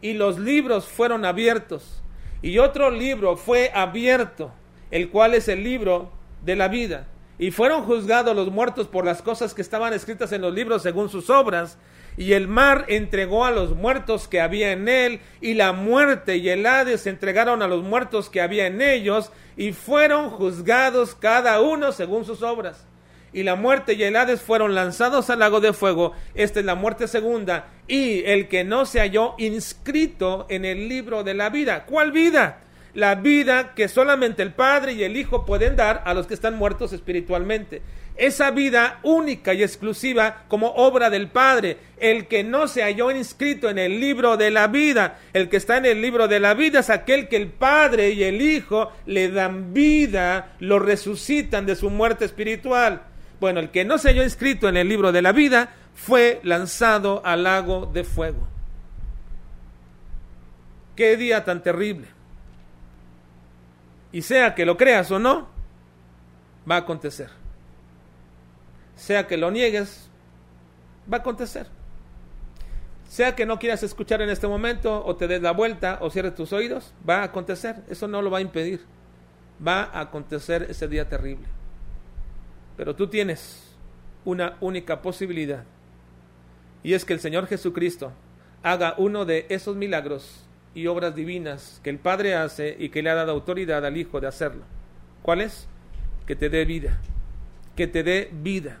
y 0.00 0.14
los 0.14 0.40
libros 0.40 0.86
fueron 0.86 1.24
abiertos. 1.24 2.03
Y 2.44 2.58
otro 2.58 2.90
libro 2.90 3.38
fue 3.38 3.70
abierto, 3.72 4.52
el 4.90 5.08
cual 5.08 5.32
es 5.32 5.48
el 5.48 5.64
libro 5.64 6.12
de 6.44 6.56
la 6.56 6.68
vida. 6.68 7.06
Y 7.38 7.52
fueron 7.52 7.84
juzgados 7.84 8.36
los 8.36 8.50
muertos 8.50 8.86
por 8.86 9.06
las 9.06 9.22
cosas 9.22 9.54
que 9.54 9.62
estaban 9.62 9.94
escritas 9.94 10.30
en 10.30 10.42
los 10.42 10.52
libros 10.52 10.82
según 10.82 11.08
sus 11.08 11.30
obras. 11.30 11.78
Y 12.18 12.34
el 12.34 12.46
mar 12.46 12.84
entregó 12.88 13.46
a 13.46 13.50
los 13.50 13.74
muertos 13.74 14.28
que 14.28 14.42
había 14.42 14.72
en 14.72 14.90
él, 14.90 15.20
y 15.40 15.54
la 15.54 15.72
muerte 15.72 16.36
y 16.36 16.50
el 16.50 16.66
Hades 16.66 17.06
entregaron 17.06 17.62
a 17.62 17.66
los 17.66 17.82
muertos 17.82 18.28
que 18.28 18.42
había 18.42 18.66
en 18.66 18.82
ellos, 18.82 19.32
y 19.56 19.72
fueron 19.72 20.28
juzgados 20.28 21.14
cada 21.14 21.62
uno 21.62 21.92
según 21.92 22.26
sus 22.26 22.42
obras 22.42 22.84
y 23.34 23.42
la 23.42 23.56
muerte 23.56 23.94
y 23.94 24.02
el 24.04 24.14
Hades 24.16 24.40
fueron 24.40 24.74
lanzados 24.76 25.28
al 25.28 25.40
lago 25.40 25.60
de 25.60 25.72
fuego. 25.72 26.12
Esta 26.34 26.60
es 26.60 26.66
la 26.66 26.76
muerte 26.76 27.08
segunda. 27.08 27.66
Y 27.88 28.22
el 28.24 28.46
que 28.46 28.62
no 28.62 28.86
se 28.86 29.00
halló 29.00 29.34
inscrito 29.38 30.46
en 30.48 30.64
el 30.64 30.88
libro 30.88 31.24
de 31.24 31.34
la 31.34 31.50
vida. 31.50 31.84
¿Cuál 31.84 32.12
vida? 32.12 32.60
La 32.94 33.16
vida 33.16 33.74
que 33.74 33.88
solamente 33.88 34.42
el 34.42 34.52
Padre 34.52 34.92
y 34.92 35.02
el 35.02 35.16
Hijo 35.16 35.44
pueden 35.44 35.74
dar 35.74 36.02
a 36.06 36.14
los 36.14 36.28
que 36.28 36.34
están 36.34 36.56
muertos 36.56 36.92
espiritualmente. 36.92 37.82
Esa 38.16 38.52
vida 38.52 39.00
única 39.02 39.52
y 39.52 39.64
exclusiva 39.64 40.44
como 40.46 40.68
obra 40.68 41.10
del 41.10 41.26
Padre. 41.26 41.78
El 41.98 42.28
que 42.28 42.44
no 42.44 42.68
se 42.68 42.82
halló 42.84 43.10
inscrito 43.10 43.68
en 43.68 43.80
el 43.80 43.98
libro 43.98 44.36
de 44.36 44.52
la 44.52 44.68
vida, 44.68 45.18
el 45.32 45.48
que 45.48 45.56
está 45.56 45.76
en 45.78 45.86
el 45.86 46.00
libro 46.00 46.28
de 46.28 46.38
la 46.38 46.54
vida 46.54 46.78
es 46.78 46.90
aquel 46.90 47.26
que 47.26 47.34
el 47.34 47.48
Padre 47.48 48.10
y 48.10 48.22
el 48.22 48.40
Hijo 48.40 48.92
le 49.06 49.28
dan 49.28 49.74
vida, 49.74 50.52
lo 50.60 50.78
resucitan 50.78 51.66
de 51.66 51.74
su 51.74 51.90
muerte 51.90 52.24
espiritual. 52.24 53.02
Bueno, 53.44 53.60
el 53.60 53.70
que 53.70 53.84
no 53.84 53.98
se 53.98 54.08
halló 54.08 54.22
inscrito 54.22 54.70
en 54.70 54.78
el 54.78 54.88
libro 54.88 55.12
de 55.12 55.20
la 55.20 55.32
vida 55.32 55.68
fue 55.94 56.40
lanzado 56.44 57.20
al 57.26 57.42
lago 57.42 57.84
de 57.84 58.02
fuego. 58.02 58.48
Qué 60.96 61.18
día 61.18 61.44
tan 61.44 61.62
terrible. 61.62 62.08
Y 64.12 64.22
sea 64.22 64.54
que 64.54 64.64
lo 64.64 64.78
creas 64.78 65.10
o 65.10 65.18
no, 65.18 65.48
va 66.66 66.76
a 66.76 66.78
acontecer. 66.78 67.28
Sea 68.96 69.26
que 69.26 69.36
lo 69.36 69.50
niegues, 69.50 70.08
va 71.12 71.18
a 71.18 71.20
acontecer. 71.20 71.66
Sea 73.10 73.36
que 73.36 73.44
no 73.44 73.58
quieras 73.58 73.82
escuchar 73.82 74.22
en 74.22 74.30
este 74.30 74.48
momento 74.48 75.04
o 75.04 75.16
te 75.16 75.28
des 75.28 75.42
la 75.42 75.50
vuelta 75.50 75.98
o 76.00 76.08
cierres 76.08 76.34
tus 76.34 76.54
oídos, 76.54 76.94
va 77.06 77.16
a 77.16 77.24
acontecer. 77.24 77.84
Eso 77.90 78.08
no 78.08 78.22
lo 78.22 78.30
va 78.30 78.38
a 78.38 78.40
impedir. 78.40 78.86
Va 79.60 79.82
a 79.82 80.00
acontecer 80.00 80.66
ese 80.70 80.88
día 80.88 81.06
terrible. 81.10 81.53
Pero 82.76 82.94
tú 82.96 83.06
tienes 83.06 83.64
una 84.24 84.56
única 84.60 85.02
posibilidad. 85.02 85.64
Y 86.82 86.94
es 86.94 87.04
que 87.04 87.12
el 87.12 87.20
Señor 87.20 87.46
Jesucristo 87.46 88.12
haga 88.62 88.94
uno 88.98 89.24
de 89.24 89.46
esos 89.48 89.76
milagros 89.76 90.44
y 90.74 90.86
obras 90.86 91.14
divinas 91.14 91.80
que 91.84 91.90
el 91.90 91.98
Padre 91.98 92.34
hace 92.34 92.76
y 92.78 92.88
que 92.88 93.02
le 93.02 93.10
ha 93.10 93.14
dado 93.14 93.32
autoridad 93.32 93.84
al 93.84 93.96
Hijo 93.96 94.20
de 94.20 94.26
hacerlo. 94.26 94.64
¿Cuál 95.22 95.40
es? 95.40 95.66
Que 96.26 96.36
te 96.36 96.50
dé 96.50 96.64
vida. 96.64 96.98
Que 97.76 97.86
te 97.86 98.02
dé 98.02 98.30
vida. 98.32 98.78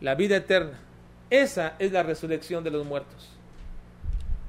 La 0.00 0.14
vida 0.14 0.36
eterna. 0.36 0.78
Esa 1.30 1.74
es 1.78 1.90
la 1.90 2.02
resurrección 2.02 2.62
de 2.62 2.70
los 2.70 2.86
muertos. 2.86 3.30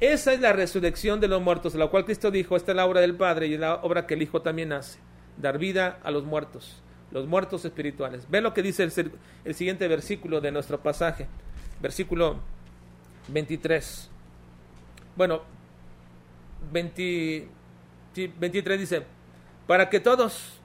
Esa 0.01 0.33
es 0.33 0.41
la 0.41 0.51
resurrección 0.51 1.21
de 1.21 1.29
los 1.29 1.41
muertos, 1.41 1.73
la 1.73 1.87
cual 1.87 2.03
Cristo 2.03 2.29
dijo, 2.29 2.57
esta 2.57 2.73
es 2.73 2.75
la 2.75 2.85
obra 2.85 2.99
del 2.99 3.15
Padre 3.15 3.47
y 3.47 3.53
es 3.53 3.59
la 3.59 3.75
obra 3.75 4.05
que 4.05 4.15
el 4.15 4.21
Hijo 4.21 4.41
también 4.41 4.73
hace, 4.73 4.99
dar 5.37 5.57
vida 5.57 5.99
a 6.03 6.11
los 6.11 6.25
muertos 6.25 6.83
los 7.11 7.27
muertos 7.27 7.65
espirituales. 7.65 8.25
Ve 8.29 8.41
lo 8.41 8.53
que 8.53 8.61
dice 8.61 8.83
el, 8.83 9.55
siguiente 9.55 9.87
versículo 9.87 10.41
de 10.41 10.51
nuestro 10.51 10.81
pasaje, 10.81 11.27
versículo 11.81 12.39
23. 13.29 14.09
Bueno, 15.15 15.41
23 16.71 18.79
dice, 18.79 19.03
para 19.67 19.89
que 19.89 19.99
todos 19.99 20.59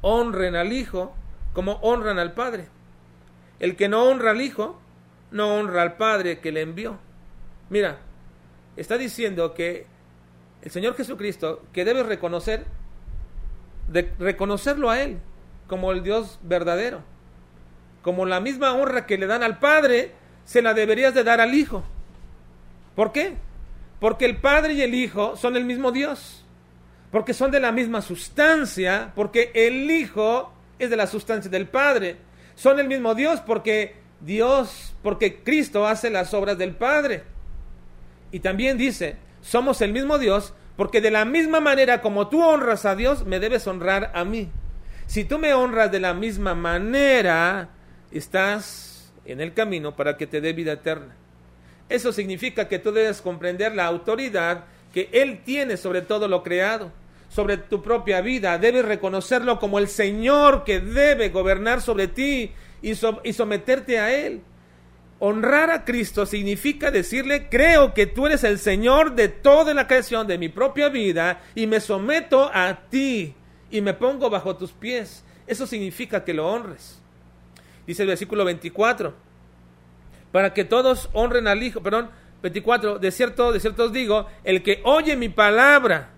honren 0.00 0.54
al 0.54 0.72
Hijo 0.72 1.14
como 1.52 1.72
honran 1.82 2.18
al 2.18 2.34
Padre. 2.34 2.68
El 3.58 3.76
que 3.76 3.88
no 3.88 4.04
honra 4.04 4.32
al 4.32 4.40
Hijo, 4.40 4.78
no 5.30 5.56
honra 5.56 5.82
al 5.82 5.96
Padre 5.96 6.40
que 6.40 6.52
le 6.52 6.60
envió. 6.60 6.98
Mira, 7.70 7.98
está 8.76 8.98
diciendo 8.98 9.54
que 9.54 9.86
el 10.62 10.70
Señor 10.70 10.94
Jesucristo, 10.94 11.64
que 11.72 11.84
debe 11.84 12.02
reconocer 12.02 12.66
de 13.88 14.12
reconocerlo 14.18 14.90
a 14.90 15.00
Él 15.00 15.18
como 15.66 15.92
el 15.92 16.02
Dios 16.02 16.38
verdadero. 16.42 17.02
Como 18.02 18.24
la 18.24 18.40
misma 18.40 18.72
honra 18.72 19.06
que 19.06 19.18
le 19.18 19.26
dan 19.26 19.42
al 19.42 19.58
Padre, 19.58 20.12
se 20.44 20.62
la 20.62 20.74
deberías 20.74 21.14
de 21.14 21.24
dar 21.24 21.40
al 21.40 21.54
Hijo. 21.54 21.84
¿Por 22.94 23.12
qué? 23.12 23.34
Porque 24.00 24.26
el 24.26 24.36
Padre 24.36 24.74
y 24.74 24.82
el 24.82 24.94
Hijo 24.94 25.36
son 25.36 25.56
el 25.56 25.64
mismo 25.64 25.90
Dios. 25.90 26.44
Porque 27.10 27.34
son 27.34 27.50
de 27.50 27.60
la 27.60 27.72
misma 27.72 28.02
sustancia, 28.02 29.12
porque 29.14 29.50
el 29.54 29.90
Hijo 29.90 30.52
es 30.78 30.90
de 30.90 30.96
la 30.96 31.06
sustancia 31.06 31.50
del 31.50 31.66
Padre. 31.66 32.16
Son 32.54 32.78
el 32.78 32.88
mismo 32.88 33.14
Dios 33.14 33.40
porque 33.40 33.96
Dios, 34.20 34.94
porque 35.02 35.42
Cristo 35.42 35.86
hace 35.86 36.10
las 36.10 36.32
obras 36.32 36.58
del 36.58 36.74
Padre. 36.74 37.24
Y 38.30 38.40
también 38.40 38.78
dice, 38.78 39.16
somos 39.40 39.80
el 39.80 39.92
mismo 39.92 40.18
Dios 40.18 40.54
porque 40.76 41.00
de 41.00 41.10
la 41.10 41.24
misma 41.24 41.60
manera 41.60 42.02
como 42.02 42.28
tú 42.28 42.42
honras 42.42 42.84
a 42.84 42.94
Dios, 42.94 43.24
me 43.24 43.40
debes 43.40 43.66
honrar 43.66 44.10
a 44.14 44.24
mí. 44.24 44.50
Si 45.06 45.24
tú 45.24 45.38
me 45.38 45.54
honras 45.54 45.90
de 45.90 46.00
la 46.00 46.14
misma 46.14 46.54
manera, 46.54 47.70
estás 48.10 49.12
en 49.24 49.40
el 49.40 49.54
camino 49.54 49.96
para 49.96 50.16
que 50.16 50.26
te 50.26 50.40
dé 50.40 50.52
vida 50.52 50.72
eterna. 50.72 51.14
Eso 51.88 52.12
significa 52.12 52.68
que 52.68 52.78
tú 52.78 52.92
debes 52.92 53.22
comprender 53.22 53.74
la 53.74 53.86
autoridad 53.86 54.64
que 54.92 55.08
Él 55.12 55.40
tiene 55.44 55.76
sobre 55.76 56.02
todo 56.02 56.26
lo 56.26 56.42
creado, 56.42 56.90
sobre 57.28 57.56
tu 57.56 57.82
propia 57.82 58.20
vida. 58.20 58.58
Debes 58.58 58.84
reconocerlo 58.84 59.58
como 59.58 59.78
el 59.78 59.88
Señor 59.88 60.64
que 60.64 60.80
debe 60.80 61.28
gobernar 61.28 61.80
sobre 61.80 62.08
ti 62.08 62.52
y, 62.82 62.92
y 63.24 63.32
someterte 63.32 63.98
a 63.98 64.12
Él. 64.14 64.40
Honrar 65.18 65.70
a 65.70 65.84
Cristo 65.84 66.26
significa 66.26 66.90
decirle, 66.90 67.48
creo 67.48 67.94
que 67.94 68.06
tú 68.06 68.26
eres 68.26 68.44
el 68.44 68.58
Señor 68.58 69.14
de 69.14 69.28
toda 69.28 69.72
la 69.72 69.86
creación, 69.86 70.26
de 70.26 70.36
mi 70.36 70.48
propia 70.50 70.90
vida, 70.90 71.40
y 71.54 71.66
me 71.66 71.80
someto 71.80 72.50
a 72.52 72.80
ti 72.90 73.34
y 73.70 73.80
me 73.80 73.94
pongo 73.94 74.28
bajo 74.28 74.56
tus 74.56 74.72
pies. 74.72 75.24
Eso 75.46 75.66
significa 75.66 76.24
que 76.24 76.34
lo 76.34 76.48
honres. 76.48 77.00
Dice 77.86 78.02
el 78.02 78.08
versículo 78.08 78.44
24, 78.44 79.14
para 80.32 80.52
que 80.52 80.64
todos 80.64 81.08
honren 81.12 81.46
al 81.46 81.62
Hijo, 81.62 81.80
perdón, 81.80 82.10
24, 82.42 82.98
de 82.98 83.10
cierto, 83.10 83.52
de 83.52 83.60
cierto 83.60 83.84
os 83.84 83.92
digo, 83.92 84.26
el 84.44 84.62
que 84.62 84.80
oye 84.84 85.16
mi 85.16 85.28
palabra, 85.28 86.10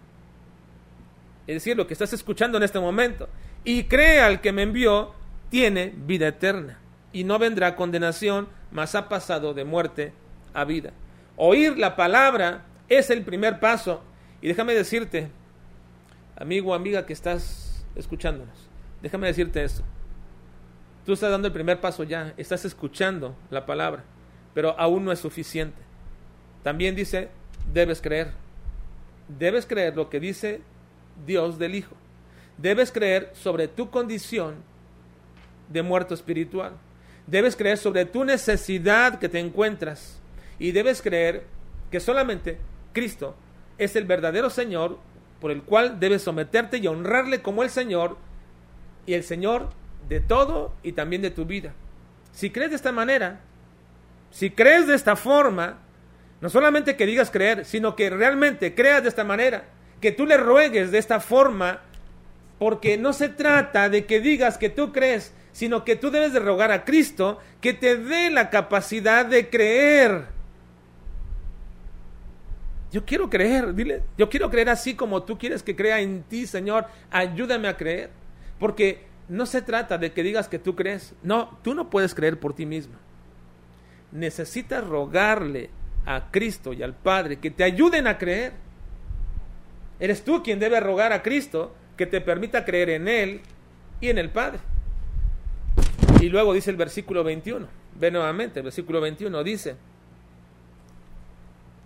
es 1.46 1.56
decir, 1.56 1.76
lo 1.76 1.86
que 1.86 1.92
estás 1.92 2.12
escuchando 2.12 2.58
en 2.58 2.64
este 2.64 2.80
momento, 2.80 3.28
y 3.64 3.84
cree 3.84 4.20
al 4.20 4.40
que 4.40 4.52
me 4.52 4.62
envió, 4.62 5.12
tiene 5.50 5.92
vida 5.94 6.28
eterna, 6.28 6.78
y 7.12 7.24
no 7.24 7.38
vendrá 7.38 7.76
condenación, 7.76 8.48
mas 8.70 8.94
ha 8.94 9.08
pasado 9.08 9.54
de 9.54 9.64
muerte 9.64 10.12
a 10.54 10.64
vida. 10.64 10.92
Oír 11.36 11.78
la 11.78 11.96
palabra 11.96 12.64
es 12.88 13.10
el 13.10 13.22
primer 13.22 13.60
paso. 13.60 14.02
Y 14.40 14.48
déjame 14.48 14.74
decirte, 14.74 15.30
amigo 16.36 16.74
amiga 16.74 17.06
que 17.06 17.12
estás 17.12 17.84
escuchándonos, 17.96 18.68
déjame 19.02 19.26
decirte 19.26 19.62
esto. 19.64 19.82
Tú 21.04 21.12
estás 21.14 21.30
dando 21.30 21.48
el 21.48 21.54
primer 21.54 21.80
paso 21.80 22.04
ya, 22.04 22.34
estás 22.36 22.64
escuchando 22.64 23.34
la 23.50 23.66
palabra, 23.66 24.04
pero 24.54 24.78
aún 24.78 25.04
no 25.04 25.12
es 25.12 25.18
suficiente. 25.18 25.80
También 26.62 26.94
dice, 26.94 27.30
debes 27.72 28.00
creer. 28.00 28.32
Debes 29.38 29.66
creer 29.66 29.96
lo 29.96 30.10
que 30.10 30.20
dice 30.20 30.60
Dios 31.26 31.58
del 31.58 31.74
Hijo. 31.74 31.94
Debes 32.56 32.92
creer 32.92 33.30
sobre 33.34 33.68
tu 33.68 33.90
condición 33.90 34.56
de 35.68 35.82
muerto 35.82 36.14
espiritual. 36.14 36.72
Debes 37.28 37.56
creer 37.56 37.76
sobre 37.76 38.06
tu 38.06 38.24
necesidad 38.24 39.18
que 39.18 39.28
te 39.28 39.38
encuentras. 39.38 40.18
Y 40.58 40.72
debes 40.72 41.02
creer 41.02 41.44
que 41.90 42.00
solamente 42.00 42.58
Cristo 42.92 43.36
es 43.76 43.96
el 43.96 44.04
verdadero 44.04 44.50
Señor 44.50 44.98
por 45.40 45.50
el 45.50 45.62
cual 45.62 46.00
debes 46.00 46.22
someterte 46.22 46.78
y 46.78 46.86
honrarle 46.86 47.42
como 47.42 47.62
el 47.62 47.70
Señor 47.70 48.16
y 49.06 49.14
el 49.14 49.22
Señor 49.22 49.68
de 50.08 50.20
todo 50.20 50.74
y 50.82 50.92
también 50.92 51.22
de 51.22 51.30
tu 51.30 51.44
vida. 51.44 51.74
Si 52.32 52.50
crees 52.50 52.70
de 52.70 52.76
esta 52.76 52.92
manera, 52.92 53.40
si 54.30 54.50
crees 54.50 54.86
de 54.86 54.94
esta 54.94 55.14
forma, 55.14 55.78
no 56.40 56.48
solamente 56.48 56.96
que 56.96 57.06
digas 57.06 57.30
creer, 57.30 57.64
sino 57.64 57.94
que 57.94 58.10
realmente 58.10 58.74
creas 58.74 59.02
de 59.02 59.08
esta 59.10 59.24
manera, 59.24 59.64
que 60.00 60.12
tú 60.12 60.26
le 60.26 60.36
ruegues 60.36 60.90
de 60.90 60.98
esta 60.98 61.20
forma, 61.20 61.80
porque 62.58 62.96
no 62.96 63.12
se 63.12 63.28
trata 63.28 63.88
de 63.88 64.06
que 64.06 64.20
digas 64.20 64.58
que 64.58 64.70
tú 64.70 64.92
crees, 64.92 65.32
sino 65.58 65.82
que 65.82 65.96
tú 65.96 66.12
debes 66.12 66.32
de 66.32 66.38
rogar 66.38 66.70
a 66.70 66.84
Cristo 66.84 67.40
que 67.60 67.74
te 67.74 67.96
dé 67.96 68.30
la 68.30 68.48
capacidad 68.48 69.26
de 69.26 69.50
creer. 69.50 70.26
Yo 72.92 73.04
quiero 73.04 73.28
creer, 73.28 73.74
dile, 73.74 74.04
yo 74.16 74.30
quiero 74.30 74.50
creer 74.50 74.68
así 74.68 74.94
como 74.94 75.24
tú 75.24 75.36
quieres 75.36 75.64
que 75.64 75.74
crea 75.74 75.98
en 75.98 76.22
ti, 76.22 76.46
Señor, 76.46 76.86
ayúdame 77.10 77.66
a 77.66 77.76
creer, 77.76 78.10
porque 78.60 79.06
no 79.28 79.46
se 79.46 79.60
trata 79.60 79.98
de 79.98 80.12
que 80.12 80.22
digas 80.22 80.46
que 80.46 80.60
tú 80.60 80.76
crees, 80.76 81.16
no, 81.24 81.58
tú 81.64 81.74
no 81.74 81.90
puedes 81.90 82.14
creer 82.14 82.38
por 82.38 82.54
ti 82.54 82.64
mismo. 82.64 82.94
Necesitas 84.12 84.86
rogarle 84.86 85.70
a 86.06 86.30
Cristo 86.30 86.72
y 86.72 86.84
al 86.84 86.94
Padre 86.94 87.40
que 87.40 87.50
te 87.50 87.64
ayuden 87.64 88.06
a 88.06 88.16
creer. 88.16 88.52
Eres 89.98 90.22
tú 90.22 90.40
quien 90.40 90.60
debe 90.60 90.78
rogar 90.78 91.12
a 91.12 91.24
Cristo 91.24 91.74
que 91.96 92.06
te 92.06 92.20
permita 92.20 92.64
creer 92.64 92.90
en 92.90 93.08
Él 93.08 93.40
y 94.00 94.10
en 94.10 94.18
el 94.18 94.30
Padre. 94.30 94.60
Y 96.20 96.28
luego 96.28 96.52
dice 96.52 96.70
el 96.70 96.76
versículo 96.76 97.22
21, 97.22 97.66
ve 97.94 98.10
nuevamente, 98.10 98.60
el 98.60 98.64
versículo 98.64 99.00
21 99.00 99.44
dice, 99.44 99.76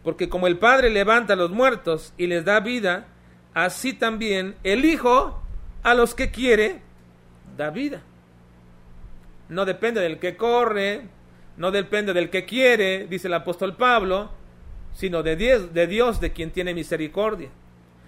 porque 0.03 0.29
como 0.29 0.47
el 0.47 0.59
Padre 0.59 0.91
levanta 0.91 1.35
a 1.35 1.37
los 1.37 1.51
muertos 1.51 2.13
y 2.17 2.27
les 2.27 2.45
da 2.45 2.61
vida, 2.61 3.07
así 3.55 3.93
también 3.93 4.57
el 4.65 4.85
Hijo 4.85 5.43
a 5.83 5.95
los 5.95 6.15
que 6.15 6.31
quiere 6.31 6.81
da 7.57 7.71
vida. 7.71 8.03
No 9.49 9.65
depende 9.65 10.01
del 10.01 10.19
que 10.19 10.37
corre, 10.37 11.03
no 11.57 11.71
depende 11.71 12.13
del 12.13 12.31
que 12.31 12.45
quiere, 12.47 13.07
dice 13.07 13.29
el 13.29 13.35
apóstol 13.35 13.77
Pablo, 13.77 14.31
sino 14.95 15.23
de 15.23 15.37
Dios, 15.37 15.75
de 15.75 15.87
Dios, 15.87 16.21
de 16.21 16.33
quien 16.33 16.51
tiene 16.51 16.75
misericordia. 16.75 17.51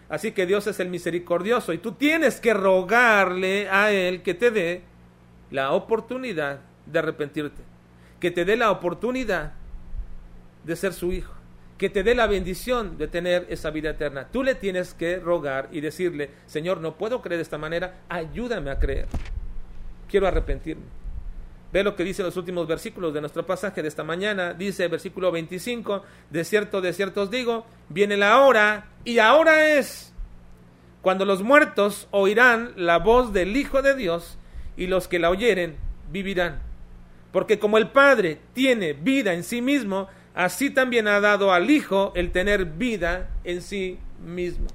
Así 0.09 0.33
que 0.33 0.47
Dios 0.47 0.67
es 0.67 0.81
el 0.81 0.89
misericordioso 0.89 1.73
y 1.73 1.79
tú 1.79 1.93
tienes 1.93 2.41
que 2.41 2.55
rogarle 2.55 3.69
a 3.69 3.91
Él 3.93 4.23
que 4.23 4.35
te 4.35 4.51
dé 4.51 4.83
la 5.51 5.73
oportunidad 5.73 6.61
de 6.87 6.99
arrepentirte, 6.99 7.63
que 8.21 8.31
te 8.31 8.45
dé 8.45 8.57
la 8.57 8.71
oportunidad 8.71 9.53
de 10.65 10.77
ser 10.77 10.93
su 10.93 11.13
hijo, 11.13 11.33
que 11.79 11.91
te 11.91 12.03
dé 12.03 12.15
la 12.15 12.27
bendición 12.27 12.97
de 12.99 13.09
tener 13.09 13.47
esa 13.49 13.71
vida 13.71 13.91
eterna. 13.91 14.29
Tú 14.31 14.43
le 14.43 14.55
tienes 14.55 14.95
que 14.95 15.19
rogar 15.19 15.69
y 15.73 15.81
decirle, 15.81 16.31
Señor, 16.47 16.81
no 16.81 16.97
puedo 16.97 17.21
creer 17.21 17.39
de 17.39 17.43
esta 17.43 17.59
manera, 17.59 18.03
ayúdame 18.09 18.71
a 18.71 18.79
creer. 18.79 19.07
Quiero 20.09 20.27
arrepentirme. 20.27 21.05
Ve 21.73 21.83
lo 21.83 21.97
que 21.97 22.05
dice 22.05 22.23
los 22.23 22.37
últimos 22.37 22.69
versículos 22.69 23.13
de 23.13 23.21
nuestro 23.21 23.45
pasaje 23.45 23.83
de 23.83 23.89
esta 23.89 24.05
mañana. 24.05 24.55
Dice 24.55 24.87
versículo 24.87 25.33
25, 25.33 26.05
de 26.31 26.45
cierto, 26.45 26.81
de 26.81 26.93
cierto 26.93 27.23
os 27.23 27.33
digo, 27.33 27.67
viene 27.89 28.17
la 28.17 28.41
hora 28.41 28.87
y 29.05 29.19
ahora 29.19 29.75
es 29.75 30.13
cuando 31.03 31.25
los 31.25 31.43
muertos 31.43 32.07
oirán 32.13 32.75
la 32.77 32.99
voz 32.99 33.33
del 33.33 33.57
Hijo 33.57 33.83
de 33.83 33.97
Dios 33.97 34.39
y 34.77 34.87
los 34.87 35.09
que 35.09 35.19
la 35.19 35.31
oyeren 35.31 35.77
vivirán. 36.11 36.61
Porque 37.33 37.59
como 37.59 37.79
el 37.79 37.89
Padre 37.89 38.39
tiene 38.53 38.93
vida 38.93 39.35
en 39.35 39.45
sí 39.45 39.61
mismo, 39.61 40.09
así 40.35 40.71
también 40.71 41.09
ha 41.09 41.21
dado 41.21 41.53
al 41.53 41.71
Hijo 41.71 42.13
el 42.15 42.31
tener 42.31 42.65
vida 42.65 43.31
en 43.45 43.63
sí 43.63 43.99
mismo. 44.25 44.67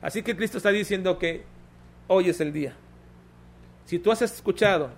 Así 0.00 0.22
que 0.22 0.36
Cristo 0.36 0.58
está 0.58 0.70
diciendo 0.70 1.18
que 1.18 1.44
hoy 2.08 2.28
es 2.28 2.40
el 2.40 2.52
día. 2.52 2.74
Si 3.84 3.98
tú 3.98 4.10
has 4.12 4.22
escuchado 4.22 4.90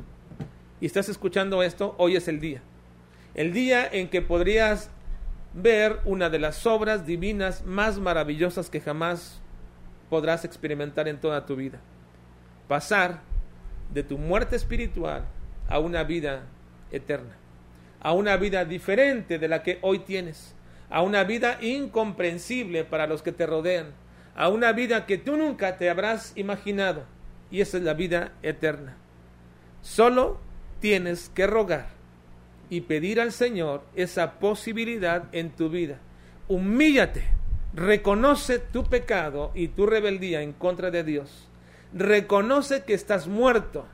y 0.80 0.86
estás 0.86 1.08
escuchando 1.08 1.62
esto, 1.62 1.94
hoy 1.98 2.16
es 2.16 2.28
el 2.28 2.40
día. 2.40 2.62
El 3.34 3.52
día 3.52 3.86
en 3.90 4.08
que 4.08 4.22
podrías 4.22 4.90
ver 5.54 6.00
una 6.04 6.30
de 6.30 6.38
las 6.38 6.66
obras 6.66 7.06
divinas 7.06 7.64
más 7.64 7.98
maravillosas 7.98 8.70
que 8.70 8.80
jamás 8.80 9.40
podrás 10.10 10.44
experimentar 10.44 11.08
en 11.08 11.20
toda 11.20 11.46
tu 11.46 11.56
vida. 11.56 11.80
Pasar 12.68 13.22
de 13.94 14.02
tu 14.02 14.18
muerte 14.18 14.56
espiritual 14.56 15.24
a 15.68 15.78
una 15.78 16.02
vida 16.02 16.42
eterna, 16.90 17.36
a 18.00 18.12
una 18.12 18.36
vida 18.36 18.64
diferente 18.64 19.38
de 19.38 19.48
la 19.48 19.62
que 19.62 19.78
hoy 19.82 20.00
tienes, 20.00 20.54
a 20.90 21.00
una 21.00 21.24
vida 21.24 21.58
incomprensible 21.62 22.84
para 22.84 23.06
los 23.06 23.22
que 23.22 23.32
te 23.32 23.46
rodean, 23.46 23.92
a 24.34 24.48
una 24.48 24.72
vida 24.72 25.06
que 25.06 25.16
tú 25.16 25.36
nunca 25.36 25.78
te 25.78 25.88
habrás 25.88 26.32
imaginado, 26.36 27.04
y 27.50 27.60
esa 27.60 27.78
es 27.78 27.84
la 27.84 27.94
vida 27.94 28.32
eterna. 28.42 28.96
Solo 29.80 30.40
tienes 30.80 31.28
que 31.28 31.46
rogar 31.46 31.86
y 32.68 32.82
pedir 32.82 33.20
al 33.20 33.30
Señor 33.30 33.84
esa 33.94 34.40
posibilidad 34.40 35.24
en 35.32 35.50
tu 35.50 35.68
vida. 35.70 36.00
Humíllate, 36.48 37.22
reconoce 37.74 38.58
tu 38.58 38.84
pecado 38.84 39.52
y 39.54 39.68
tu 39.68 39.86
rebeldía 39.86 40.42
en 40.42 40.52
contra 40.52 40.90
de 40.90 41.04
Dios 41.04 41.48
reconoce 41.94 42.84
que 42.84 42.92
estás 42.92 43.28
muerto 43.28 43.86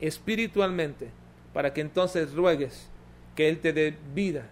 espiritualmente 0.00 1.10
para 1.52 1.72
que 1.72 1.82
entonces 1.82 2.34
ruegues 2.34 2.88
que 3.34 3.48
Él 3.48 3.60
te 3.60 3.72
dé 3.72 3.96
vida, 4.14 4.48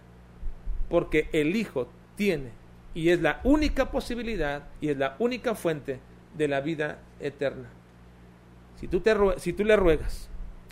porque 0.89 1.27
el 1.33 1.55
Hijo 1.55 1.87
tiene 2.15 2.51
y 2.93 3.09
es 3.09 3.21
la 3.21 3.41
única 3.43 3.91
posibilidad 3.91 4.63
y 4.79 4.89
es 4.89 4.97
la 4.97 5.15
única 5.19 5.55
fuente 5.55 5.99
de 6.37 6.47
la 6.47 6.61
vida 6.61 6.99
eterna. 7.19 7.69
Si 8.79 8.87
tú, 8.87 9.01
te, 9.01 9.15
si 9.37 9.53
tú 9.53 9.65
le 9.65 9.75
ruegas 9.75 10.29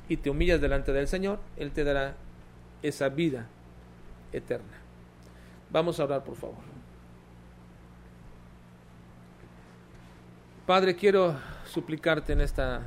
y 0.08 0.17
te 0.17 0.30
humillas 0.30 0.62
delante 0.62 0.93
del 0.93 1.08
Señor, 1.08 1.39
Él 1.58 1.71
te 1.71 1.84
dará 1.84 2.15
esa 2.82 3.10
vida 3.10 3.48
eterna. 4.31 4.77
Vamos 5.71 6.00
a 6.00 6.04
orar, 6.04 6.23
por 6.23 6.35
favor. 6.35 6.73
Padre, 10.66 10.96
quiero 10.96 11.36
suplicarte 11.66 12.32
en 12.32 12.40
esta 12.40 12.84